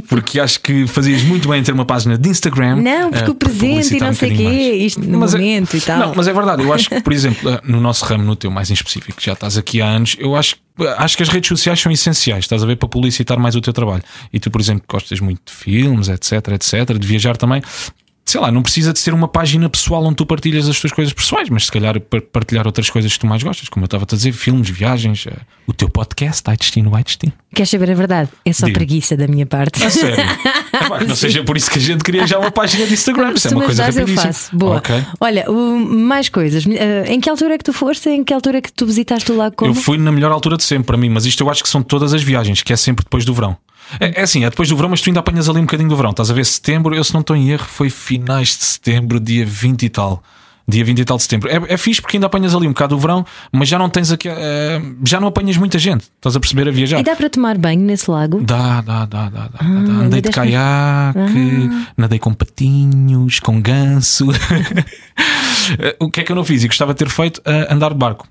porque 0.09 0.41
acho 0.41 0.59
que 0.61 0.87
fazias 0.87 1.23
muito 1.23 1.47
bem 1.49 1.61
em 1.61 1.63
ter 1.63 1.73
uma 1.73 1.85
página 1.85 2.17
de 2.17 2.29
Instagram. 2.31 2.77
Não, 2.77 3.11
porque 3.11 3.29
uh, 3.29 3.33
o 3.33 3.35
presente 3.35 3.97
e 3.97 4.01
não 4.01 4.15
sei 4.15 4.31
o 4.31 4.33
um 4.33 4.37
quê, 4.37 4.43
mais. 4.45 4.83
isto 4.83 5.01
no 5.07 5.19
mas 5.19 5.35
momento 5.35 5.75
é, 5.75 5.77
e 5.77 5.81
tal. 5.83 5.99
Não, 5.99 6.15
mas 6.15 6.27
é 6.27 6.33
verdade, 6.33 6.63
eu 6.63 6.73
acho 6.73 6.89
que, 6.89 7.03
por 7.03 7.13
exemplo, 7.13 7.61
no 7.63 7.79
nosso 7.79 8.07
ramo, 8.07 8.25
no 8.25 8.35
teu 8.35 8.51
mais 8.51 8.71
em 8.71 8.75
específico, 8.75 9.21
já 9.21 9.35
estás 9.35 9.59
aqui 9.59 9.83
há 9.83 9.87
anos, 9.87 10.17
eu 10.19 10.35
acho 10.35 10.57
Acho 10.97 11.17
que 11.17 11.25
as 11.25 11.29
redes 11.29 11.49
sociais 11.49 11.81
são 11.81 11.91
essenciais, 11.91 12.45
estás 12.45 12.63
a 12.63 12.67
ver, 12.67 12.77
para 12.77 12.89
publicitar 12.89 13.37
mais 13.37 13.57
o 13.57 13.61
teu 13.61 13.73
trabalho. 13.73 14.03
E 14.33 14.39
tu, 14.39 14.49
por 14.49 14.61
exemplo, 14.61 14.85
gostas 14.89 15.19
muito 15.19 15.41
de 15.47 15.53
filmes, 15.53 16.09
etc, 16.09 16.51
etc, 16.53 16.97
de 16.97 17.05
viajar 17.05 17.37
também 17.37 17.61
sei 18.29 18.41
lá, 18.41 18.53
não 18.53 18.63
precisa 18.63 18.93
de 18.93 18.99
ser 18.99 19.15
uma 19.15 19.27
página 19.27 19.69
pessoal 19.71 20.05
onde 20.05 20.17
tu 20.17 20.27
partilhas 20.27 20.69
as 20.69 20.79
tuas 20.79 20.93
coisas 20.93 21.15
pessoais, 21.15 21.49
mas 21.49 21.65
se 21.65 21.73
calhar 21.73 21.99
partilhar 22.31 22.67
outras 22.67 22.91
coisas 22.91 23.11
que 23.11 23.19
tu 23.19 23.27
mais 23.27 23.43
gostas, 23.43 23.71
como 23.71 23.85
eu 23.85 23.87
estava 23.87 24.05
a 24.05 24.15
dizer, 24.15 24.33
filmes, 24.33 24.69
viagens, 24.69 25.27
eh, 25.27 25.33
o 25.67 25.73
teu 25.73 25.89
podcast, 25.89 26.43
Ai 26.47 26.57
Destino, 26.57 26.95
Ai 26.95 27.03
Destino. 27.03 27.33
Queres 27.55 27.71
saber 27.71 27.91
a 27.91 27.95
verdade? 27.95 28.29
É 28.45 28.53
só 28.53 28.67
Digo. 28.67 28.79
preguiça 28.79 29.17
da 29.17 29.27
minha 29.27 29.47
parte. 29.47 29.83
A 29.83 29.89
sério? 29.89 30.21
é, 30.21 30.89
pá, 30.89 31.01
não 31.05 31.17
seja 31.17 31.43
por 31.43 31.57
isso 31.57 31.71
que 31.71 31.79
a 31.79 31.83
gente 31.83 32.05
queria 32.05 32.27
já 32.27 32.39
uma 32.39 32.51
página 32.51 32.87
de 32.87 32.93
Instagram, 32.93 33.33
isso 33.33 33.49
é 33.49 33.51
uma 33.53 33.65
coisa 33.65 33.85
rapidíssima. 33.85 34.21
Eu 34.21 34.27
faço. 34.27 34.57
Boa. 34.57 34.77
Okay. 34.77 35.03
Olha, 35.21 35.47
mais 35.51 36.29
coisas. 36.29 36.67
Uh, 36.67 36.71
em 37.07 37.21
que 37.21 37.31
altura 37.31 37.55
é 37.55 37.59
que 37.59 37.65
tu 37.65 37.73
foste? 37.73 38.11
Em 38.11 38.23
que 38.23 38.35
altura 38.35 38.59
é 38.59 38.61
que 38.61 38.71
tu 38.71 38.85
visitaste 38.85 39.33
o 39.33 39.37
lago 39.37 39.57
como? 39.57 39.71
Eu 39.71 39.75
fui 39.75 39.97
na 39.97 40.13
melhor 40.13 40.31
altura 40.33 40.59
de 40.59 40.65
sempre 40.65 40.85
para 40.85 40.99
mim, 40.99 41.09
mas 41.09 41.25
isto 41.25 41.43
eu 41.43 41.51
acho 41.51 41.63
que 41.63 41.69
são 41.69 41.83
todas 41.83 42.13
as 42.13 42.23
viagens, 42.23 42.63
que 42.63 42.75
é 42.75 42.77
sempre 42.77 43.05
depois 43.05 43.25
do 43.25 43.33
verão. 43.33 43.57
É, 44.01 44.21
é, 44.21 44.23
assim, 44.23 44.45
é 44.45 44.51
depois 44.51 44.69
do 44.69 44.77
verão, 44.77 44.91
mas 44.91 45.01
tu 45.01 45.09
ainda 45.09 45.21
apanhas 45.21 45.49
ali 45.49 45.59
um 45.59 45.63
bocadinho 45.63 45.89
do 45.89 45.97
verão. 45.97 46.11
Estás 46.11 46.31
a 46.31 46.35
ver 46.35 46.45
setembro, 46.45 46.95
eu 46.95 47.03
se 47.03 47.13
não 47.13 47.21
estou 47.21 47.37
em 47.37 47.51
erro, 47.51 47.65
foi 47.65 47.91
finais 47.91 48.49
de 48.49 48.65
setembro, 48.65 49.19
dia 49.19 49.45
20 49.47 49.83
e 49.85 49.89
tal. 49.89 50.23
Dia 50.71 50.85
20 50.85 50.99
e 50.99 51.05
tal 51.07 51.17
de 51.17 51.23
setembro. 51.23 51.49
É, 51.49 51.73
é 51.73 51.77
fixe 51.79 51.99
porque 51.99 52.19
ainda 52.19 52.27
apanhas 52.27 52.55
ali 52.55 52.67
um 52.67 52.73
bocado 52.73 52.95
do 52.95 53.01
verão, 53.01 53.25
mas 53.51 53.71
já 53.71 53.79
não 53.79 53.89
tens 53.89 54.13
aqui. 54.13 54.29
Uh, 54.29 54.99
já 55.03 55.19
não 55.19 55.29
apanhas 55.29 55.57
muita 55.57 55.79
gente. 55.79 56.05
Estás 56.17 56.37
a 56.37 56.41
perceber 56.41 56.69
a 56.69 56.71
viajar. 56.71 57.01
E 57.01 57.03
dá 57.03 57.17
para 57.17 57.31
tomar 57.31 57.57
banho 57.57 57.81
nesse 57.81 58.11
lago? 58.11 58.43
Dá, 58.43 58.83
dá, 58.83 59.07
dá, 59.07 59.31
dá. 59.31 59.49
dá, 59.49 59.59
ah, 59.59 59.65
dá. 59.65 59.93
Andei 59.93 60.21
de 60.21 60.29
caiaque, 60.29 61.19
ah. 61.19 61.87
nadei 61.97 62.19
com 62.19 62.35
patinhos, 62.35 63.41
com 63.41 63.63
ganso. 63.63 64.27
o 65.99 66.11
que 66.11 66.21
é 66.21 66.25
que 66.25 66.31
eu 66.31 66.37
não 66.37 66.45
fiz 66.45 66.63
e 66.65 66.69
gostava 66.69 66.93
de 66.93 66.99
ter 66.99 67.09
feito? 67.09 67.39
Uh, 67.39 67.73
andar 67.73 67.89
de 67.89 67.97
barco 67.97 68.29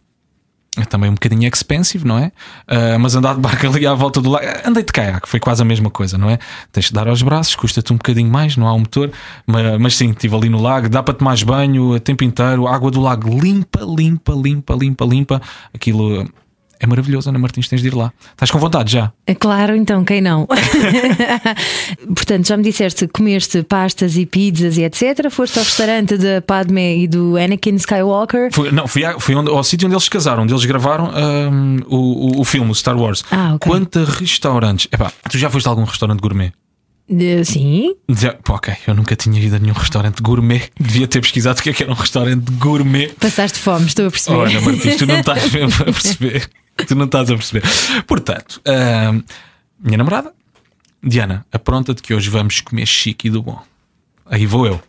é 0.77 0.85
também 0.85 1.09
um 1.09 1.13
bocadinho 1.13 1.47
expensive, 1.47 2.05
não 2.05 2.17
é? 2.17 2.27
Uh, 2.67 2.99
mas 2.99 3.15
andar 3.15 3.35
de 3.35 3.41
barco 3.41 3.65
ali 3.67 3.85
à 3.85 3.93
volta 3.93 4.21
do 4.21 4.29
lago, 4.29 4.45
andei 4.65 4.83
de 4.83 4.91
caiaque, 4.91 5.27
foi 5.27 5.39
quase 5.39 5.61
a 5.61 5.65
mesma 5.65 5.89
coisa, 5.89 6.17
não 6.17 6.29
é? 6.29 6.37
Tens 6.71 6.85
de 6.85 6.93
dar 6.93 7.07
aos 7.07 7.21
braços, 7.21 7.55
custa-te 7.55 7.91
um 7.91 7.97
bocadinho 7.97 8.31
mais, 8.31 8.55
não 8.57 8.67
há 8.67 8.73
um 8.73 8.79
motor, 8.79 9.11
mas, 9.45 9.79
mas 9.79 9.95
sim, 9.95 10.11
estive 10.11 10.35
ali 10.35 10.49
no 10.49 10.61
lago, 10.61 10.89
dá 10.89 11.01
para 11.01 11.13
tomar 11.13 11.37
banho 11.43 11.91
o 11.91 11.99
tempo 11.99 12.23
inteiro, 12.23 12.67
água 12.67 12.91
do 12.91 13.01
lago 13.01 13.29
limpa, 13.29 13.81
limpa, 13.81 14.33
limpa, 14.33 14.73
limpa, 14.73 15.05
limpa, 15.05 15.41
aquilo 15.73 16.27
É 16.79 16.85
maravilhoso, 16.87 17.29
Ana 17.29 17.39
Martins, 17.39 17.67
tens 17.67 17.81
de 17.81 17.87
ir 17.87 17.93
lá. 17.95 18.11
Estás 18.31 18.51
com 18.51 18.59
vontade 18.59 18.91
já? 18.91 19.11
É 19.25 19.33
Claro, 19.33 19.75
então, 19.75 20.03
quem 20.05 20.21
não? 20.21 20.47
Portanto, 22.15 22.47
já 22.47 22.57
me 22.57 22.63
disseste 22.63 23.07
que 23.07 23.13
comeste 23.13 23.63
pastas 23.63 24.15
e 24.17 24.25
pizzas 24.25 24.77
e 24.77 24.83
etc. 24.83 25.29
Foste 25.29 25.57
ao 25.59 25.65
restaurante 25.65 26.17
da 26.17 26.41
Padme 26.41 27.03
e 27.03 27.07
do 27.07 27.35
Anakin 27.37 27.75
Skywalker. 27.75 28.49
Fui, 28.51 28.71
não, 28.71 28.87
fui, 28.87 29.03
a- 29.05 29.19
fui 29.19 29.35
onde- 29.35 29.49
ao 29.49 29.63
sítio 29.63 29.85
onde 29.87 29.95
eles 29.95 30.03
se 30.03 30.09
casaram, 30.09 30.43
onde 30.43 30.53
eles 30.53 30.65
gravaram 30.65 31.11
ahm, 31.13 31.79
o, 31.87 32.37
o, 32.37 32.41
o 32.41 32.43
filme, 32.45 32.71
o 32.71 32.75
Star 32.75 32.97
Wars. 32.97 33.23
Ah, 33.31 33.53
ok. 33.55 33.69
Quanta 33.71 34.03
restaurantes. 34.05 34.87
Epá, 34.91 35.11
tu 35.29 35.37
já 35.37 35.49
foste 35.49 35.65
a 35.67 35.69
algum 35.69 35.83
restaurante 35.83 36.19
gourmet? 36.19 36.51
De- 37.09 37.45
sim, 37.45 37.95
Já, 38.09 38.33
pô, 38.33 38.53
ok, 38.55 38.73
eu 38.85 38.93
nunca 38.93 39.15
tinha 39.15 39.39
ido 39.41 39.55
a 39.55 39.59
nenhum 39.59 39.73
restaurante 39.73 40.21
gourmet. 40.21 40.63
Devia 40.77 41.07
ter 41.07 41.21
pesquisado 41.21 41.57
o 41.59 41.63
que 41.63 41.69
é 41.69 41.73
que 41.73 41.83
era 41.83 41.91
um 41.91 41.95
restaurante 41.95 42.51
gourmet. 42.59 43.07
passaste 43.17 43.57
fome, 43.59 43.85
estou 43.87 44.07
a 44.07 44.11
perceber. 44.11 44.35
Olha, 44.37 44.59
Martins, 44.59 44.97
tu 44.97 45.05
não 45.05 45.15
estás 45.19 45.49
mesmo 45.51 45.73
a 45.83 45.85
perceber. 45.85 46.49
Tu 46.85 46.95
não 46.95 47.05
estás 47.05 47.29
a 47.31 47.35
perceber. 47.35 47.63
Portanto, 48.05 48.61
ahm, 48.65 49.21
minha 49.79 49.97
namorada, 49.97 50.33
Diana, 51.01 51.45
apronta-te 51.51 52.01
que 52.01 52.13
hoje 52.13 52.29
vamos 52.29 52.61
comer 52.61 52.85
chique 52.85 53.27
e 53.27 53.31
do 53.31 53.41
bom. 53.41 53.61
Aí 54.25 54.45
vou 54.45 54.67
eu. 54.67 54.81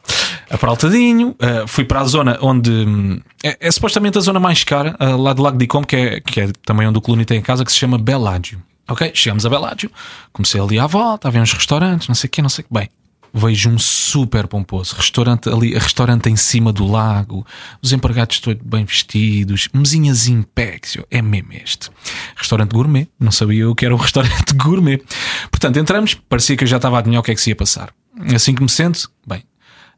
Aperaltadinho, 0.50 1.37
ah, 1.40 1.66
fui 1.66 1.85
para 1.85 2.00
a 2.00 2.04
zona 2.04 2.38
onde 2.40 2.71
hum, 2.71 3.21
é, 3.45 3.57
é 3.61 3.71
supostamente 3.71 4.18
a 4.18 4.21
zona 4.21 4.40
mais 4.40 4.64
cara, 4.64 4.97
ah, 4.99 5.16
lá 5.16 5.33
do 5.33 5.42
Lago 5.42 5.59
de 5.59 5.66
Como, 5.66 5.87
que 5.87 5.97
é, 5.97 6.21
que 6.21 6.40
é 6.40 6.52
também 6.64 6.87
onde 6.87 6.99
o 6.99 7.00
Cluny 7.00 7.25
tem 7.25 7.38
a 7.38 7.42
casa, 7.42 7.64
que 7.64 7.73
se 7.73 7.78
chama 7.78 7.99
Belágio. 7.99 8.62
Ok? 8.88 9.12
Chegamos 9.14 9.45
a 9.45 9.50
Belágio, 9.50 9.90
comecei 10.33 10.61
ali 10.61 10.78
à 10.78 10.87
volta, 10.87 11.28
havia 11.28 11.42
uns 11.42 11.52
restaurantes, 11.52 12.09
não 12.09 12.14
sei 12.14 12.28
o 12.28 12.30
quê, 12.30 12.42
não 12.42 12.49
sei 12.49 12.64
o 12.64 12.68
que. 12.68 12.75
Bem, 12.75 12.88
vejo 13.32 13.70
um 13.70 13.78
super 13.78 14.47
pomposo 14.47 14.94
restaurante 14.97 15.49
ali, 15.49 15.75
restaurante 15.75 16.28
em 16.28 16.37
cima 16.37 16.73
do 16.73 16.87
lago, 16.87 17.47
os 17.82 17.92
empregados 17.92 18.40
todos 18.40 18.62
bem 18.64 18.85
vestidos, 18.85 19.68
mesinhas 19.73 20.28
impeccio, 20.28 21.06
é 21.11 21.23
mesmo 21.23 21.52
este. 21.52 21.90
Restaurante 22.37 22.73
gourmet, 22.73 23.08
não 23.18 23.30
sabia 23.30 23.62
eu 23.62 23.75
que 23.75 23.85
era 23.85 23.94
um 23.94 23.99
restaurante 24.00 24.54
gourmet. 24.54 25.02
Portanto, 25.50 25.78
entramos, 25.78 26.14
parecia 26.14 26.56
que 26.56 26.64
eu 26.64 26.68
já 26.68 26.76
estava 26.76 26.97
a 26.97 26.99
adivinhar 27.00 27.20
o 27.20 27.25
que 27.25 27.30
é 27.30 27.35
que 27.35 27.40
se 27.40 27.50
ia 27.50 27.56
passar. 27.56 27.92
Assim 28.35 28.54
que 28.54 28.62
me 28.62 28.68
sento, 28.68 29.11
bem, 29.26 29.42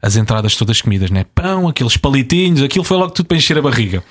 as 0.01 0.15
entradas 0.15 0.55
todas 0.55 0.81
comidas, 0.81 1.11
né? 1.11 1.25
Pão, 1.35 1.67
aqueles 1.67 1.95
palitinhos, 1.97 2.61
aquilo 2.61 2.83
foi 2.83 2.97
logo 2.97 3.11
tudo 3.11 3.27
para 3.27 3.37
encher 3.37 3.57
a 3.57 3.61
barriga. 3.61 4.03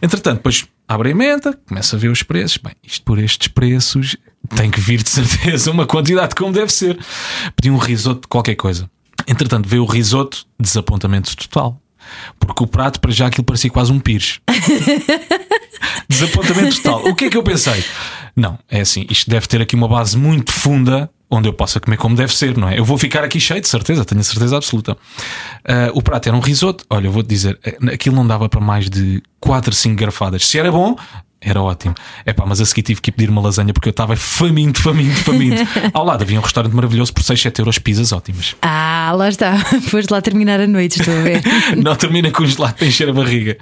Entretanto, 0.00 0.36
depois 0.36 0.66
abre 0.86 1.08
a 1.08 1.12
emenda, 1.12 1.58
começa 1.66 1.96
a 1.96 1.98
ver 1.98 2.08
os 2.08 2.22
preços. 2.22 2.58
Bem, 2.58 2.74
isto 2.82 3.04
por 3.04 3.18
estes 3.18 3.48
preços 3.48 4.16
tem 4.54 4.70
que 4.70 4.80
vir 4.80 5.02
de 5.02 5.10
certeza 5.10 5.70
uma 5.70 5.86
quantidade 5.86 6.34
como 6.34 6.52
deve 6.52 6.72
ser. 6.72 6.98
Pedi 7.56 7.70
um 7.70 7.78
risoto 7.78 8.22
de 8.22 8.28
qualquer 8.28 8.54
coisa. 8.54 8.88
Entretanto, 9.26 9.68
veio 9.68 9.82
o 9.82 9.86
risoto, 9.86 10.46
desapontamento 10.58 11.36
total. 11.36 11.80
Porque 12.38 12.62
o 12.62 12.66
prato, 12.66 13.00
para 13.00 13.12
já, 13.12 13.26
aquilo 13.28 13.44
parecia 13.44 13.70
quase 13.70 13.92
um 13.92 14.00
pires. 14.00 14.40
Desapontamento 16.08 16.76
total. 16.76 17.04
O 17.06 17.14
que 17.14 17.26
é 17.26 17.30
que 17.30 17.36
eu 17.36 17.42
pensei? 17.42 17.84
Não, 18.34 18.58
é 18.70 18.80
assim, 18.80 19.06
isto 19.10 19.28
deve 19.28 19.46
ter 19.46 19.60
aqui 19.60 19.74
uma 19.74 19.88
base 19.88 20.16
muito 20.16 20.52
funda 20.52 21.10
onde 21.32 21.48
eu 21.48 21.52
possa 21.54 21.80
comer 21.80 21.96
como 21.96 22.14
deve 22.14 22.34
ser, 22.34 22.58
não 22.58 22.68
é? 22.68 22.78
Eu 22.78 22.84
vou 22.84 22.98
ficar 22.98 23.24
aqui 23.24 23.40
cheio 23.40 23.60
de 23.60 23.66
certeza, 23.66 24.04
tenho 24.04 24.22
certeza 24.22 24.54
absoluta. 24.54 24.96
Ah, 25.64 25.90
o 25.94 26.02
prato 26.02 26.28
era 26.28 26.36
um 26.36 26.40
risoto, 26.40 26.84
olha, 26.90 27.06
eu 27.06 27.12
vou-te 27.12 27.26
dizer, 27.26 27.58
eh, 27.64 27.78
aquilo 27.90 28.14
não 28.14 28.26
dava 28.26 28.50
para 28.50 28.60
mais 28.60 28.90
de 28.90 29.22
4, 29.40 29.74
5 29.74 29.96
garfadas. 29.96 30.46
Se 30.46 30.58
era 30.58 30.70
bom, 30.70 30.94
era 31.42 31.60
ótimo. 31.60 31.94
É 32.24 32.32
pá, 32.32 32.44
mas 32.46 32.60
a 32.60 32.64
seguir 32.64 32.82
tive 32.82 33.00
que 33.00 33.10
ir 33.10 33.12
pedir 33.12 33.30
uma 33.30 33.40
lasanha 33.42 33.72
porque 33.72 33.88
eu 33.88 33.90
estava 33.90 34.16
faminto, 34.16 34.80
faminto, 34.80 35.16
faminto. 35.22 35.62
Ao 35.92 36.04
lado 36.04 36.22
havia 36.22 36.38
um 36.38 36.42
restaurante 36.42 36.72
maravilhoso 36.72 37.12
por 37.12 37.22
6, 37.22 37.40
7 37.40 37.58
euros, 37.58 37.78
pizzas 37.78 38.12
ótimas. 38.12 38.54
Ah, 38.62 39.12
lá 39.16 39.28
está. 39.28 39.56
Foste 39.90 40.10
lá 40.10 40.20
terminar 40.22 40.60
a 40.60 40.66
noite, 40.66 41.00
estou 41.00 41.16
a 41.16 41.22
ver. 41.22 41.42
Não 41.82 41.96
termina 41.96 42.30
com 42.30 42.46
gelado 42.46 42.74
para 42.74 42.86
encher 42.86 43.08
a 43.08 43.12
barriga. 43.12 43.56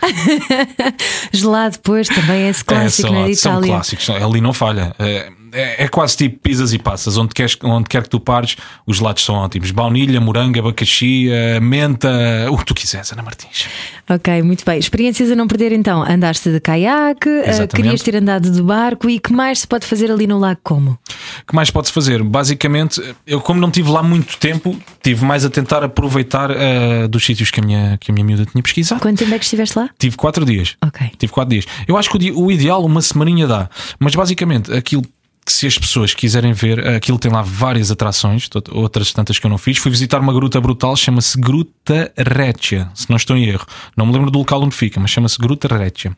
Gelado 1.33 1.73
depois 1.77 2.09
também 2.09 2.43
é 2.43 2.51
esse 2.51 2.65
clássico 2.65 3.09
é, 3.09 3.11
na 3.11 3.17
são, 3.19 3.27
de 3.27 3.37
são 3.37 3.53
Itália. 3.53 3.75
clássicos, 3.75 4.11
ali 4.11 4.41
não 4.41 4.53
falha. 4.53 4.95
É, 4.99 5.31
é- 5.53 5.85
é 5.85 5.89
quase 5.89 6.17
tipo 6.17 6.39
pizzas 6.39 6.73
e 6.73 6.79
passas, 6.79 7.17
onde, 7.17 7.35
queres, 7.35 7.57
onde 7.63 7.89
quer 7.89 8.03
que 8.03 8.09
tu 8.09 8.21
pares, 8.21 8.57
os 8.87 8.97
gelados 8.99 9.25
são 9.25 9.35
ótimos. 9.37 9.71
Baunilha, 9.71 10.21
morango, 10.21 10.59
abacaxi, 10.59 11.29
eh, 11.31 11.61
menta, 11.61 12.09
o 12.51 12.57
que 12.59 12.65
tu 12.65 12.75
quiseres, 12.75 13.13
Ana 13.13 13.23
Martins. 13.23 13.67
Ok, 14.09 14.43
muito 14.43 14.65
bem. 14.65 14.79
Experiências 14.79 15.31
a 15.31 15.37
não 15.37 15.47
perder 15.47 15.73
então. 15.73 16.03
Andaste 16.03 16.51
de 16.51 16.61
caiaque, 16.61 17.29
eh, 17.29 17.41
Exatamente. 17.51 17.77
querias 17.77 18.03
ter 18.03 18.17
andado 18.17 18.51
de 18.51 18.61
barco 18.63 19.09
e 19.09 19.21
que 19.21 19.33
mais 19.33 19.61
se 19.61 19.67
pode 19.69 19.87
fazer 19.87 20.11
ali 20.11 20.27
no 20.27 20.39
lago 20.39 20.59
como? 20.65 20.99
Que 21.47 21.55
mais 21.55 21.71
pode-se 21.71 21.93
fazer? 21.93 22.23
Basicamente, 22.23 23.01
eu, 23.27 23.41
como 23.41 23.61
não 23.61 23.71
tive 23.71 23.91
lá 23.91 24.03
muito 24.03 24.37
tempo, 24.39 24.77
tive 25.03 25.25
mais 25.25 25.45
a 25.45 25.51
tentar 25.51 25.85
aproveitar 25.85 26.51
eh, 26.51 27.07
dos 27.09 27.25
sítios 27.25 27.51
que 27.51 27.61
a, 27.61 27.63
minha, 27.63 27.99
que 27.99 28.11
a 28.11 28.15
minha 28.15 28.25
miúda 28.27 28.45
tinha 28.47 28.63
pesquisado. 28.63 29.01
Quanto 29.01 29.19
tempo 29.19 29.33
é 29.35 29.39
que 29.39 29.45
estiveste 29.45 29.79
lá? 29.79 29.89
Tive 29.99 30.17
quatro 30.17 30.45
dias. 30.45 30.77
Ok. 30.85 31.11
Tive 31.19 31.33
quatro 31.33 31.51
dias. 31.51 31.65
Eu 31.87 31.97
acho 31.97 32.11
que 32.11 32.31
o, 32.33 32.41
o 32.47 32.51
ideal, 32.53 32.85
uma 32.85 33.01
semaninha 33.03 33.47
dá. 33.47 33.69
Mas 33.99 34.15
basicamente, 34.15 34.73
aquilo 34.73 35.03
que 35.51 35.53
se 35.53 35.67
as 35.67 35.77
pessoas 35.77 36.15
quiserem 36.15 36.53
ver, 36.53 36.87
aquilo 36.87 37.19
tem 37.19 37.31
lá 37.31 37.43
várias 37.43 37.91
atrações, 37.91 38.49
outras 38.71 39.13
tantas 39.13 39.39
que 39.39 39.45
eu 39.45 39.51
não 39.51 39.59
fiz. 39.59 39.79
Fui 39.79 39.91
visitar 39.91 40.21
uma 40.21 40.33
gruta 40.33 40.61
brutal, 40.61 40.95
chama-se 40.95 41.39
Gruta 41.39 42.13
Retia, 42.17 42.89
se 42.95 43.11
não 43.11 43.17
estou 43.17 43.37
em 43.37 43.45
erro. 43.45 43.67
Não 43.97 44.07
me 44.07 44.13
lembro 44.13 44.31
do 44.31 44.39
local 44.39 44.63
onde 44.63 44.75
fica, 44.75 45.01
mas 45.01 45.11
chama-se 45.11 45.37
Gruta 45.39 45.67
Retia. 45.67 46.17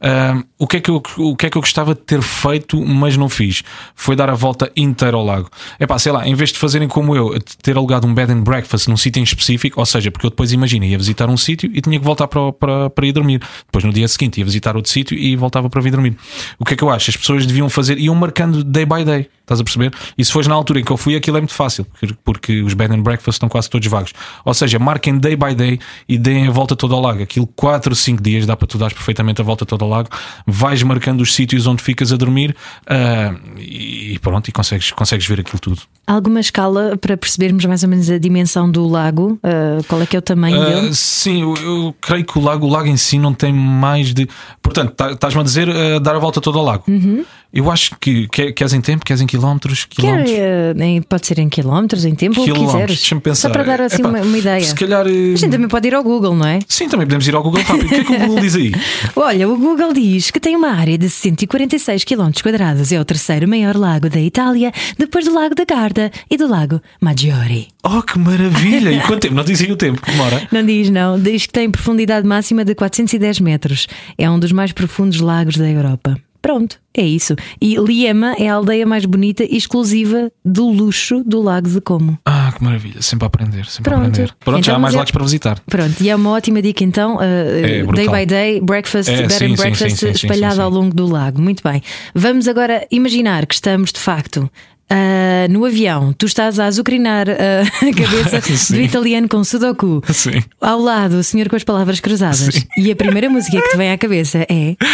Ah, 0.00 0.42
o, 0.58 0.66
que 0.66 0.78
é 0.78 0.80
que 0.80 0.90
eu, 0.90 1.02
o 1.18 1.36
que 1.36 1.46
é 1.46 1.50
que 1.50 1.58
eu 1.58 1.62
gostava 1.62 1.94
de 1.94 2.00
ter 2.00 2.22
feito, 2.22 2.80
mas 2.84 3.16
não 3.16 3.28
fiz? 3.28 3.62
Foi 3.94 4.16
dar 4.16 4.30
a 4.30 4.34
volta 4.34 4.72
inteira 4.74 5.16
ao 5.16 5.24
lago. 5.24 5.50
É 5.78 5.86
pá, 5.86 5.98
sei 5.98 6.12
lá, 6.12 6.26
em 6.26 6.34
vez 6.34 6.50
de 6.50 6.58
fazerem 6.58 6.88
como 6.88 7.14
eu, 7.14 7.38
ter 7.62 7.76
alugado 7.76 8.06
um 8.06 8.14
bed 8.14 8.32
and 8.32 8.42
breakfast 8.42 8.88
num 8.88 8.96
sítio 8.96 9.20
em 9.20 9.24
específico, 9.24 9.78
ou 9.78 9.86
seja, 9.86 10.10
porque 10.10 10.26
eu 10.26 10.30
depois 10.30 10.52
imagina, 10.52 10.86
ia 10.86 10.96
visitar 10.96 11.28
um 11.28 11.36
sítio 11.36 11.70
e 11.74 11.80
tinha 11.82 11.98
que 11.98 12.04
voltar 12.04 12.28
para, 12.28 12.52
para, 12.52 12.90
para 12.90 13.06
ir 13.06 13.12
dormir. 13.12 13.42
Depois 13.66 13.84
no 13.84 13.92
dia 13.92 14.08
seguinte 14.08 14.38
ia 14.38 14.44
visitar 14.44 14.74
outro 14.74 14.90
sítio 14.90 15.18
e 15.18 15.36
voltava 15.36 15.68
para 15.68 15.80
vir 15.82 15.90
dormir. 15.90 16.16
O 16.58 16.64
que 16.64 16.74
é 16.74 16.76
que 16.76 16.82
eu 16.82 16.88
acho? 16.88 17.10
As 17.10 17.16
pessoas 17.16 17.44
deviam 17.44 17.68
fazer, 17.68 17.98
iam 17.98 18.14
marcando 18.14 18.69
day 18.70 18.84
by 18.84 19.04
day. 19.04 19.28
Estás 19.50 19.60
a 19.60 19.64
perceber? 19.64 19.92
E 20.16 20.24
se 20.24 20.30
fores 20.30 20.46
na 20.46 20.54
altura 20.54 20.78
em 20.78 20.84
que 20.84 20.92
eu 20.92 20.96
fui, 20.96 21.16
aquilo 21.16 21.36
é 21.36 21.40
muito 21.40 21.54
fácil, 21.54 21.84
porque, 22.24 22.62
os 22.62 22.72
bed 22.72 22.94
and 22.94 23.02
breakfast 23.02 23.34
estão 23.34 23.48
quase 23.48 23.68
todos 23.68 23.88
vagos. 23.88 24.12
Ou 24.44 24.54
seja, 24.54 24.78
marquem 24.78 25.18
day 25.18 25.34
by 25.34 25.56
day 25.56 25.80
e 26.08 26.16
deem 26.16 26.46
a 26.46 26.52
volta 26.52 26.76
toda 26.76 26.94
ao 26.94 27.00
lago. 27.00 27.20
Aquilo 27.20 27.48
4 27.56 27.90
ou 27.90 27.96
5 27.96 28.22
dias 28.22 28.46
dá 28.46 28.56
para 28.56 28.68
tu 28.68 28.78
dares 28.78 28.94
perfeitamente 28.94 29.40
a 29.40 29.44
volta 29.44 29.66
toda 29.66 29.84
ao 29.84 29.90
lago. 29.90 30.08
Vais 30.46 30.80
marcando 30.84 31.20
os 31.20 31.34
sítios 31.34 31.66
onde 31.66 31.82
ficas 31.82 32.12
a 32.12 32.16
dormir 32.16 32.54
ah, 32.86 33.34
e 33.58 34.18
pronto, 34.22 34.46
e 34.46 34.52
consegues, 34.52 34.92
consegues 34.92 35.26
ver 35.26 35.40
aquilo 35.40 35.58
tudo. 35.58 35.82
Alguma 36.06 36.38
escala 36.38 36.96
para 36.96 37.16
percebermos 37.16 37.64
mais 37.64 37.82
ou 37.82 37.88
menos 37.88 38.08
a 38.08 38.18
dimensão 38.18 38.70
do 38.70 38.86
lago? 38.86 39.36
Ah, 39.42 39.78
qual 39.88 40.00
é 40.00 40.06
que 40.06 40.14
é 40.14 40.18
o 40.20 40.22
tamanho 40.22 40.62
Ah, 40.62 40.64
dele? 40.66 40.94
sim, 40.94 41.42
eu, 41.42 41.54
eu 41.56 41.94
creio 42.00 42.24
que 42.24 42.38
o 42.38 42.42
lago, 42.42 42.66
o 42.66 42.70
lago 42.70 42.86
em 42.86 42.96
si 42.96 43.18
não 43.18 43.34
tem 43.34 43.52
mais 43.52 44.14
de. 44.14 44.28
Portanto, 44.62 44.92
tá- 44.94 45.10
estás-me 45.10 45.40
a 45.40 45.44
dizer 45.44 45.68
dar 46.00 46.14
a 46.14 46.18
volta 46.20 46.40
toda 46.40 46.56
ao 46.58 46.64
lago. 46.64 46.84
Uhum. 46.86 47.24
Eu 47.52 47.68
acho 47.68 47.96
que 48.00 48.28
quer- 48.28 48.52
queres 48.52 48.72
em 48.72 48.80
tempo, 48.80 49.04
queres 49.04 49.20
em 49.20 49.26
quilómetros, 49.26 49.39
Quilómetros. 49.40 50.34
ah, 50.80 50.84
em- 50.84 51.02
pode 51.02 51.26
ser 51.26 51.38
em 51.38 51.48
quilómetros, 51.48 52.04
em 52.04 52.14
tempo, 52.14 52.34
Quilómetros, 52.42 52.72
quiseres. 52.72 52.96
deixa-me 52.98 53.20
pensar. 53.20 53.48
Só 53.48 53.52
para 53.52 53.62
dar 53.64 53.80
assim 53.82 54.00
Epá, 54.00 54.08
uma, 54.08 54.20
uma 54.20 54.38
ideia. 54.38 54.60
Se 54.64 54.74
calhar. 54.74 55.06
eh, 55.06 55.32
A 55.34 55.36
gente 55.36 55.50
também 55.50 55.68
pode 55.68 55.88
ir 55.88 55.94
ao 55.94 56.02
Google, 56.02 56.34
não 56.34 56.46
é? 56.46 56.58
Sim, 56.68 56.88
também 56.88 57.06
podemos 57.06 57.26
ir 57.26 57.34
ao 57.34 57.42
Google 57.42 57.62
rápido. 57.62 57.86
O 57.86 57.88
que 57.88 57.94
é 57.94 58.04
que 58.04 58.12
o 58.12 58.18
Google 58.20 58.40
diz 58.40 58.54
aí? 58.56 58.72
Olha, 59.16 59.48
o 59.48 59.56
Google 59.56 59.92
diz 59.92 60.30
que 60.30 60.40
tem 60.40 60.56
uma 60.56 60.70
área 60.70 60.96
de 60.98 61.08
146 61.10 62.04
km 62.04 62.30
quadrados. 62.42 62.92
É 62.92 63.00
o 63.00 63.04
terceiro 63.04 63.48
maior 63.48 63.76
lago 63.76 64.08
da 64.08 64.20
Itália, 64.20 64.72
depois 64.98 65.24
do 65.24 65.34
Lago 65.34 65.54
da 65.54 65.64
Garda 65.64 66.10
e 66.30 66.36
do 66.36 66.46
Lago 66.48 66.80
Maggiore. 67.00 67.68
Oh, 67.82 68.02
que 68.02 68.18
maravilha! 68.18 68.90
E 68.92 69.00
quanto 69.00 69.20
tempo? 69.22 69.34
Não 69.34 69.44
dizem 69.44 69.70
o 69.72 69.76
tempo 69.76 70.00
que 70.02 70.10
demora? 70.10 70.46
Não 70.52 70.64
diz, 70.64 70.90
não. 70.90 71.18
Diz 71.20 71.46
que 71.46 71.52
tem 71.52 71.70
profundidade 71.70 72.26
máxima 72.26 72.64
de 72.64 72.74
410 72.74 73.40
metros. 73.40 73.86
É 74.18 74.30
um 74.30 74.38
dos 74.38 74.52
mais 74.52 74.72
profundos 74.72 75.20
lagos 75.20 75.56
da 75.56 75.68
Europa. 75.68 76.16
Pronto, 76.42 76.78
é 76.96 77.02
isso. 77.02 77.36
E 77.60 77.76
Liema 77.76 78.34
é 78.38 78.48
a 78.48 78.54
aldeia 78.54 78.86
mais 78.86 79.04
bonita 79.04 79.44
e 79.44 79.56
exclusiva 79.56 80.32
do 80.44 80.68
luxo 80.70 81.22
do 81.24 81.40
Lago 81.42 81.68
de 81.68 81.80
Como. 81.80 82.18
Ah, 82.24 82.52
que 82.56 82.64
maravilha! 82.64 83.02
Sempre 83.02 83.24
a 83.24 83.28
aprender, 83.28 83.66
sempre 83.66 83.90
Pronto. 83.90 84.04
a 84.04 84.08
aprender. 84.08 84.34
Pronto, 84.40 84.56
já 84.64 84.72
Então, 84.72 84.76
há 84.76 84.78
mais 84.78 84.92
mas 84.92 84.94
é- 84.94 84.98
lagos 84.98 85.10
para 85.12 85.24
visitar. 85.24 85.60
Pronto, 85.66 86.00
e 86.02 86.08
é 86.08 86.16
uma 86.16 86.30
ótima 86.30 86.62
dica 86.62 86.82
então, 86.82 87.16
uh, 87.16 87.18
day 87.62 87.82
brutal. 87.84 88.14
by 88.14 88.26
day, 88.26 88.60
breakfast, 88.60 89.08
É, 89.10 89.16
bed 89.22 89.32
sim, 89.34 89.44
and 89.52 89.54
breakfast 89.56 89.96
sim, 89.98 90.06
sim, 90.06 90.12
espalhado 90.12 90.62
ao 90.62 90.70
longo 90.70 90.94
do 90.94 91.06
lago. 91.06 91.40
Muito 91.40 91.62
bem. 91.62 91.82
Vamos 92.14 92.48
agora 92.48 92.86
imaginar 92.90 93.44
que 93.46 93.54
estamos 93.54 93.92
de 93.92 94.00
facto. 94.00 94.50
uh, 94.90 95.52
no 95.52 95.64
avião, 95.64 96.12
tu 96.12 96.26
estás 96.26 96.58
a 96.58 96.64
azucrinar 96.66 97.28
uh, 97.28 97.32
a 97.86 97.94
cabeça 97.94 98.40
do 98.74 98.80
italiano 98.80 99.28
com 99.28 99.44
Sudoku. 99.44 100.02
Sim. 100.12 100.42
Ao 100.60 100.80
lado, 100.80 101.18
o 101.18 101.22
senhor 101.22 101.48
com 101.48 101.54
as 101.56 101.62
palavras 101.64 102.00
cruzadas. 102.00 102.38
Sim. 102.54 102.62
E 102.78 102.90
a 102.90 102.96
primeira 102.96 103.28
música 103.30 103.60
que 103.60 103.68
te 103.70 103.76
vem 103.76 103.92
à 103.92 103.98
cabeça 103.98 104.38
é. 104.50 104.74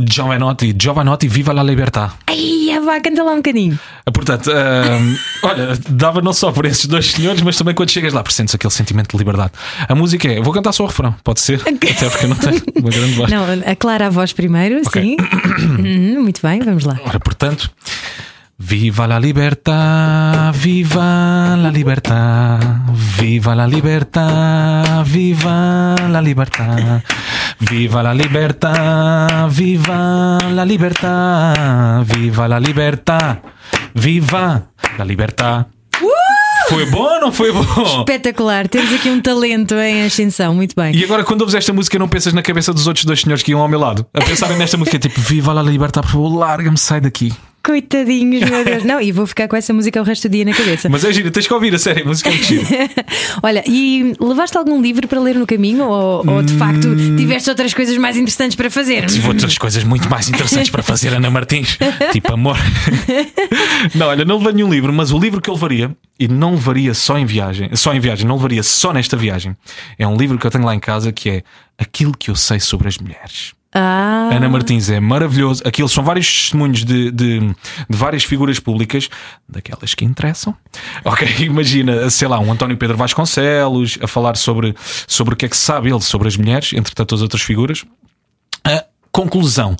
Giovanotti, 0.00 0.74
Giovanotti, 0.76 1.26
viva 1.28 1.52
la 1.52 1.62
libertà! 1.62 2.14
Ai, 2.26 2.78
vá, 2.84 3.00
canta 3.00 3.22
lá 3.22 3.32
um 3.32 3.36
bocadinho. 3.36 3.78
Ah, 4.04 4.10
Portanto, 4.12 4.50
olha, 5.42 5.78
dava 5.88 6.20
não 6.20 6.32
só 6.32 6.52
por 6.52 6.66
esses 6.66 6.86
dois 6.86 7.10
senhores, 7.12 7.40
mas 7.42 7.56
também 7.56 7.74
quando 7.74 7.90
chegas 7.90 8.12
lá, 8.12 8.22
presentes 8.22 8.54
aquele 8.54 8.72
sentimento 8.72 9.10
de 9.12 9.16
liberdade. 9.18 9.52
A 9.88 9.94
música 9.94 10.28
é, 10.28 10.40
vou 10.40 10.52
cantar 10.52 10.72
só 10.72 10.84
o 10.84 10.86
refrão, 10.86 11.14
pode 11.24 11.40
ser? 11.40 11.60
Até 11.66 12.08
porque 12.10 12.26
não 12.26 12.36
tenho 12.36 12.62
uma 12.76 12.90
grande 12.90 13.12
voz. 13.14 13.30
Não, 13.30 13.44
aclara 13.70 14.06
a 14.06 14.10
voz 14.10 14.32
primeiro, 14.32 14.80
Ok. 14.86 15.02
sim. 15.02 15.16
Uhum, 15.78 16.22
muito 16.24 16.40
bem, 16.42 16.60
vamos 16.60 16.84
lá. 16.84 16.98
Ora, 17.04 17.18
portanto, 17.18 17.70
viva 18.58 19.06
la 19.06 19.18
libertà, 19.18 20.50
viva 20.54 21.54
la 21.56 21.70
libertà, 21.70 22.58
viva 23.18 23.54
la 23.54 23.66
libertà, 23.66 25.02
viva 25.04 25.94
la 26.08 26.20
libertà, 26.20 27.02
Viva 27.58 28.02
la 28.02 28.12
libertà, 28.12 29.46
viva 29.48 30.36
la 30.52 30.64
libertà, 30.64 32.02
viva 32.04 32.46
la 32.46 32.58
libertà, 32.58 33.40
viva 33.94 34.62
la 34.98 35.04
libertà. 35.04 35.66
Foi 36.68 36.84
bom 36.86 37.14
ou 37.14 37.20
não 37.20 37.32
foi 37.32 37.52
bom? 37.52 37.62
Espetacular, 38.00 38.68
temos 38.68 38.92
aqui 38.92 39.08
um 39.08 39.20
talento 39.20 39.74
em 39.76 40.04
ascensão, 40.04 40.52
muito 40.54 40.74
bem. 40.76 40.94
E 40.94 41.04
agora, 41.04 41.24
quando 41.24 41.42
ouves 41.42 41.54
esta 41.54 41.72
música, 41.72 41.98
não 41.98 42.08
pensas 42.08 42.32
na 42.32 42.42
cabeça 42.42 42.74
dos 42.74 42.86
outros 42.86 43.04
dois 43.04 43.20
senhores 43.20 43.42
que 43.42 43.52
iam 43.52 43.60
ao 43.60 43.68
meu 43.68 43.78
lado 43.78 44.04
a 44.12 44.22
pensarem 44.22 44.58
nesta 44.58 44.76
música, 44.76 44.98
tipo, 44.98 45.20
viva 45.20 45.52
la 45.52 45.62
libertà, 45.62 46.02
por 46.02 46.10
favor, 46.10 46.36
larga-me, 46.36 46.76
sai 46.76 47.00
daqui. 47.00 47.32
Coitadinhos, 47.66 48.48
meu 48.48 48.64
Deus. 48.64 48.84
Não, 48.84 49.00
e 49.00 49.10
vou 49.10 49.26
ficar 49.26 49.48
com 49.48 49.56
essa 49.56 49.72
música 49.74 50.00
o 50.00 50.04
resto 50.04 50.28
do 50.28 50.32
dia 50.32 50.44
na 50.44 50.54
cabeça. 50.54 50.88
Mas 50.88 51.04
é 51.04 51.12
gira, 51.12 51.30
tens 51.32 51.48
que 51.48 51.52
ouvir 51.52 51.74
a 51.74 51.78
série, 51.80 52.02
a 52.02 52.04
música 52.04 52.28
é 52.28 52.32
muito 52.32 52.46
gira. 52.46 52.64
Olha, 53.42 53.64
e 53.66 54.14
levaste 54.20 54.56
algum 54.56 54.80
livro 54.80 55.08
para 55.08 55.18
ler 55.20 55.34
no 55.34 55.46
caminho 55.46 55.84
ou, 55.84 56.24
ou 56.28 56.42
de 56.42 56.52
facto 56.54 56.86
Hum. 56.86 57.16
tiveste 57.16 57.50
outras 57.50 57.74
coisas 57.74 57.96
mais 57.98 58.16
interessantes 58.16 58.54
para 58.54 58.70
fazer? 58.70 59.06
Tive 59.06 59.26
outras 59.26 59.58
coisas 59.58 59.82
muito 59.82 60.08
mais 60.08 60.28
interessantes 60.28 60.70
para 60.70 60.82
fazer, 60.82 61.12
Ana 61.12 61.28
Martins. 61.30 61.76
Tipo 62.12 62.34
amor. 62.34 62.56
Não, 63.94 64.06
olha, 64.08 64.24
não 64.24 64.38
levei 64.38 64.52
nenhum 64.54 64.70
livro, 64.70 64.92
mas 64.92 65.10
o 65.10 65.18
livro 65.18 65.40
que 65.40 65.48
eu 65.50 65.54
levaria, 65.54 65.96
e 66.18 66.28
não 66.28 66.52
levaria 66.52 66.94
só 66.94 67.18
em 67.18 67.24
viagem, 67.26 67.70
só 67.74 67.94
em 67.94 68.00
viagem, 68.00 68.26
não 68.26 68.36
levaria 68.36 68.62
só 68.62 68.92
nesta 68.92 69.16
viagem, 69.16 69.56
é 69.98 70.06
um 70.06 70.16
livro 70.16 70.38
que 70.38 70.46
eu 70.46 70.50
tenho 70.50 70.64
lá 70.64 70.74
em 70.74 70.80
casa 70.80 71.12
que 71.12 71.30
é 71.30 71.42
Aquilo 71.78 72.16
que 72.18 72.30
eu 72.30 72.34
sei 72.34 72.58
sobre 72.58 72.88
as 72.88 72.96
mulheres. 72.96 73.52
Ah, 73.78 74.30
Ana 74.32 74.48
Martins 74.48 74.88
é 74.88 74.98
maravilhoso. 74.98 75.62
Aqueles 75.66 75.92
são 75.92 76.02
vários 76.02 76.26
testemunhos 76.26 76.82
de, 76.82 77.10
de, 77.10 77.40
de 77.40 77.54
várias 77.90 78.24
figuras 78.24 78.58
públicas, 78.58 79.10
daquelas 79.46 79.92
que 79.94 80.02
interessam. 80.02 80.56
Ok, 81.04 81.28
imagina, 81.40 82.08
sei 82.10 82.26
lá, 82.26 82.38
um 82.38 82.50
António 82.50 82.76
Pedro 82.76 82.96
Vasconcelos 82.96 83.98
a 84.02 84.08
falar 84.08 84.36
sobre, 84.36 84.74
sobre 85.06 85.34
o 85.34 85.36
que 85.36 85.46
é 85.46 85.48
que 85.48 85.56
sabe 85.56 85.90
ele 85.90 86.00
sobre 86.00 86.26
as 86.26 86.36
mulheres, 86.36 86.72
entre 86.72 86.94
tantas 86.94 87.22
outras 87.22 87.42
figuras. 87.42 87.84
A 88.64 88.84
conclusão, 89.12 89.76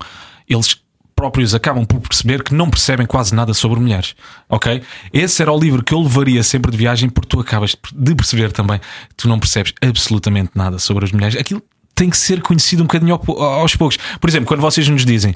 eles 0.49 0.76
próprios 1.17 1.55
acabam 1.55 1.85
por 1.85 2.00
perceber 2.00 2.43
que 2.43 2.55
não 2.55 2.69
percebem 2.69 3.07
quase 3.07 3.35
nada 3.35 3.55
sobre 3.55 3.81
mulheres, 3.81 4.15
ok? 4.49 4.83
Esse 5.12 5.43
era 5.43 5.50
o 5.50 5.59
livro 5.59 5.83
que 5.83 5.95
eu 5.95 6.00
levaria 6.00 6.43
sempre 6.43 6.71
de 6.71 6.76
viagem, 6.76 7.09
porque 7.09 7.29
tu 7.29 7.41
acabas 7.41 7.75
de 7.93 8.15
perceber 8.15 8.53
também 8.53 8.79
que 8.79 9.15
tu 9.17 9.26
não 9.26 9.38
percebes 9.38 9.73
absolutamente 9.81 10.50
nada 10.55 10.79
sobre 10.79 11.07
as 11.07 11.12
mulheres. 11.12 11.37
Aquilo 11.37 11.62
tem 11.97 12.09
que 12.11 12.17
ser 12.17 12.41
conhecido 12.43 12.83
um 12.83 12.87
bocadinho 12.87 13.15
ao- 13.15 13.43
aos 13.43 13.75
poucos. 13.75 13.99
Por 14.21 14.31
exemplo, 14.31 14.47
quando 14.47 14.61
vocês 14.61 14.87
nos 14.88 15.05
dizem: 15.05 15.35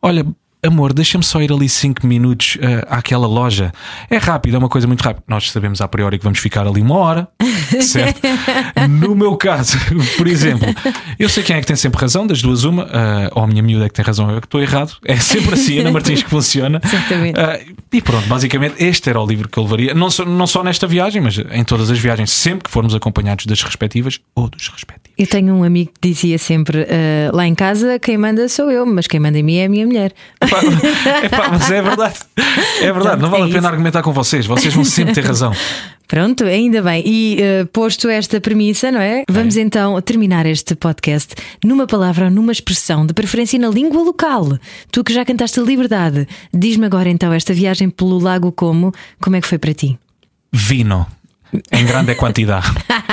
Olha, 0.00 0.24
amor, 0.64 0.92
deixa-me 0.92 1.24
só 1.24 1.40
ir 1.42 1.52
ali 1.52 1.68
5 1.68 2.06
minutos 2.06 2.58
ah, 2.62 2.98
àquela 2.98 3.26
loja. 3.26 3.72
É 4.08 4.16
rápido, 4.16 4.54
é 4.54 4.58
uma 4.58 4.68
coisa 4.68 4.86
muito 4.86 5.02
rápida. 5.02 5.24
Nós 5.28 5.50
sabemos 5.50 5.80
a 5.80 5.88
priori 5.88 6.18
que 6.18 6.24
vamos 6.24 6.38
ficar 6.38 6.66
ali 6.66 6.80
uma 6.80 6.96
hora, 6.96 7.28
certo? 7.80 8.20
no 8.88 9.14
meu 9.14 9.36
caso, 9.36 9.78
por 10.16 10.26
exemplo, 10.26 10.66
eu 11.18 11.28
sei 11.28 11.42
quem 11.42 11.56
é 11.56 11.60
que 11.60 11.66
tem 11.66 11.76
sempre 11.76 12.00
razão, 12.00 12.26
das 12.26 12.40
duas, 12.42 12.64
uma, 12.64 12.84
ah, 12.84 13.30
ou 13.34 13.42
a 13.42 13.46
minha 13.46 13.62
miúda 13.62 13.86
é 13.86 13.88
que 13.88 13.94
tem 13.94 14.04
razão, 14.04 14.30
eu 14.30 14.38
é 14.38 14.40
que 14.40 14.46
estou 14.46 14.60
errado. 14.60 14.96
É 15.04 15.16
sempre 15.16 15.54
assim, 15.54 15.78
Ana 15.78 15.90
Martins 15.90 16.22
que 16.22 16.30
funciona. 16.30 16.80
Exatamente. 16.84 17.38
Ah, 17.38 17.60
e 17.92 18.00
pronto, 18.00 18.26
basicamente 18.26 18.82
este 18.82 19.08
era 19.08 19.20
o 19.20 19.26
livro 19.26 19.48
que 19.48 19.58
eu 19.58 19.62
levaria, 19.62 19.94
não 19.94 20.10
só, 20.10 20.24
não 20.24 20.46
só 20.46 20.62
nesta 20.62 20.86
viagem, 20.86 21.20
mas 21.20 21.38
em 21.38 21.64
todas 21.64 21.90
as 21.90 21.98
viagens, 21.98 22.30
sempre 22.30 22.64
que 22.64 22.70
formos 22.70 22.94
acompanhados 22.94 23.46
das 23.46 23.62
respectivas 23.62 24.20
ou 24.34 24.48
dos 24.48 24.68
respectivos. 24.68 25.14
eu 25.16 25.26
tenho 25.26 25.54
um 25.54 25.62
amigo 25.62 25.92
que 26.00 26.08
dizia 26.08 26.38
sempre: 26.38 26.86
lá 27.32 27.46
em 27.46 27.54
casa 27.54 27.98
quem 27.98 28.18
manda 28.18 28.48
sou 28.48 28.70
eu, 28.70 28.84
mas 28.86 29.06
quem 29.06 29.20
manda 29.20 29.38
em 29.38 29.42
mim 29.42 29.56
é 29.56 29.66
a 29.66 29.68
minha 29.68 29.86
mulher. 29.86 30.12
Epá, 31.24 31.48
mas 31.50 31.70
é 31.70 31.82
verdade. 31.82 32.14
É 32.80 32.92
verdade, 32.92 33.22
não 33.22 33.30
vale 33.30 33.42
É 33.42 33.46
a 33.46 33.48
pena 33.48 33.58
isso. 33.58 33.68
argumentar 33.68 34.02
com 34.02 34.12
vocês, 34.12 34.46
vocês 34.46 34.72
vão 34.74 34.84
sempre 34.84 35.14
ter 35.14 35.24
razão. 35.24 35.52
Pronto, 36.06 36.44
ainda 36.44 36.82
bem. 36.82 37.02
E 37.06 37.38
eh, 37.40 37.64
posto 37.72 38.08
esta 38.08 38.38
premissa, 38.40 38.92
não 38.92 39.00
é? 39.00 39.24
Vamos 39.28 39.56
então 39.56 40.00
terminar 40.02 40.44
este 40.44 40.74
podcast 40.74 41.34
numa 41.64 41.86
palavra 41.86 42.26
ou 42.26 42.30
numa 42.30 42.52
expressão, 42.52 43.06
de 43.06 43.14
preferência 43.14 43.58
na 43.58 43.68
língua 43.68 44.02
local. 44.02 44.58
Tu 44.92 45.02
que 45.02 45.14
já 45.14 45.24
cantaste 45.24 45.58
a 45.58 45.62
liberdade, 45.62 46.28
diz-me 46.52 46.84
agora 46.86 47.08
então 47.08 47.32
esta 47.32 47.54
viagem 47.54 47.88
pelo 47.88 48.18
Lago 48.18 48.52
Como, 48.52 48.92
como 49.20 49.36
é 49.36 49.40
que 49.40 49.46
foi 49.46 49.58
para 49.58 49.72
ti? 49.72 49.98
Vino. 50.52 51.06
Em 51.72 51.86
grande 51.86 52.14
quantidade. 52.16 52.66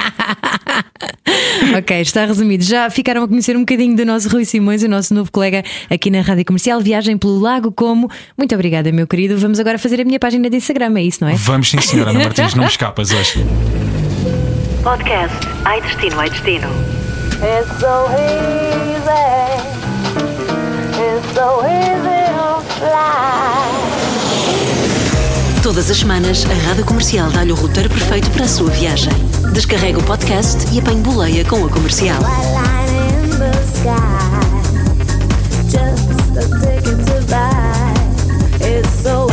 Ok, 1.77 2.01
está 2.01 2.25
resumido. 2.25 2.63
Já 2.63 2.89
ficaram 2.89 3.23
a 3.23 3.27
conhecer 3.27 3.55
um 3.55 3.61
bocadinho 3.61 3.95
do 3.95 4.05
nosso 4.05 4.27
Rui 4.29 4.43
Simões, 4.45 4.83
o 4.83 4.89
nosso 4.89 5.13
novo 5.13 5.31
colega 5.31 5.63
aqui 5.89 6.09
na 6.09 6.21
Rádio 6.21 6.43
Comercial. 6.45 6.81
Viagem 6.81 7.17
pelo 7.17 7.39
Lago 7.39 7.71
Como. 7.71 8.09
Muito 8.37 8.53
obrigada, 8.55 8.91
meu 8.91 9.07
querido. 9.07 9.37
Vamos 9.37 9.59
agora 9.59 9.77
fazer 9.79 10.01
a 10.01 10.03
minha 10.03 10.19
página 10.19 10.49
de 10.49 10.57
Instagram, 10.57 10.97
é 10.97 11.03
isso, 11.03 11.19
não 11.23 11.29
é? 11.29 11.35
Vamos 11.35 11.69
sim, 11.69 11.79
senhora 11.79 12.09
Ana 12.11 12.23
Martins, 12.23 12.55
não 12.55 12.63
me 12.63 12.69
escapas 12.71 13.11
hoje. 13.11 13.45
Podcast 14.83 15.35
Ai 15.65 15.81
Destino, 15.81 16.19
Ai 16.19 16.29
Destino. 16.29 16.67
It's 17.41 17.79
so 17.79 18.07
easy. 18.17 19.61
It's 20.97 21.33
so 21.33 21.63
easy 21.65 22.21
to 22.35 22.61
fly. 22.79 23.71
Todas 25.63 25.89
as 25.89 25.97
semanas, 25.97 26.45
a 26.45 26.53
Rádio 26.67 26.85
Comercial 26.85 27.29
dá-lhe 27.31 27.51
o 27.51 27.55
roteiro 27.55 27.89
perfeito 27.89 28.29
para 28.31 28.45
a 28.45 28.47
sua 28.47 28.69
viagem. 28.71 29.13
Descarrega 29.49 29.99
o 29.99 30.03
podcast 30.03 30.65
e 30.73 30.79
apanhe 30.79 31.01
boleia 31.01 31.43
com 31.45 31.65
a 31.65 31.69
comercial. 31.69 32.21
It's 38.63 39.01
so 39.01 39.30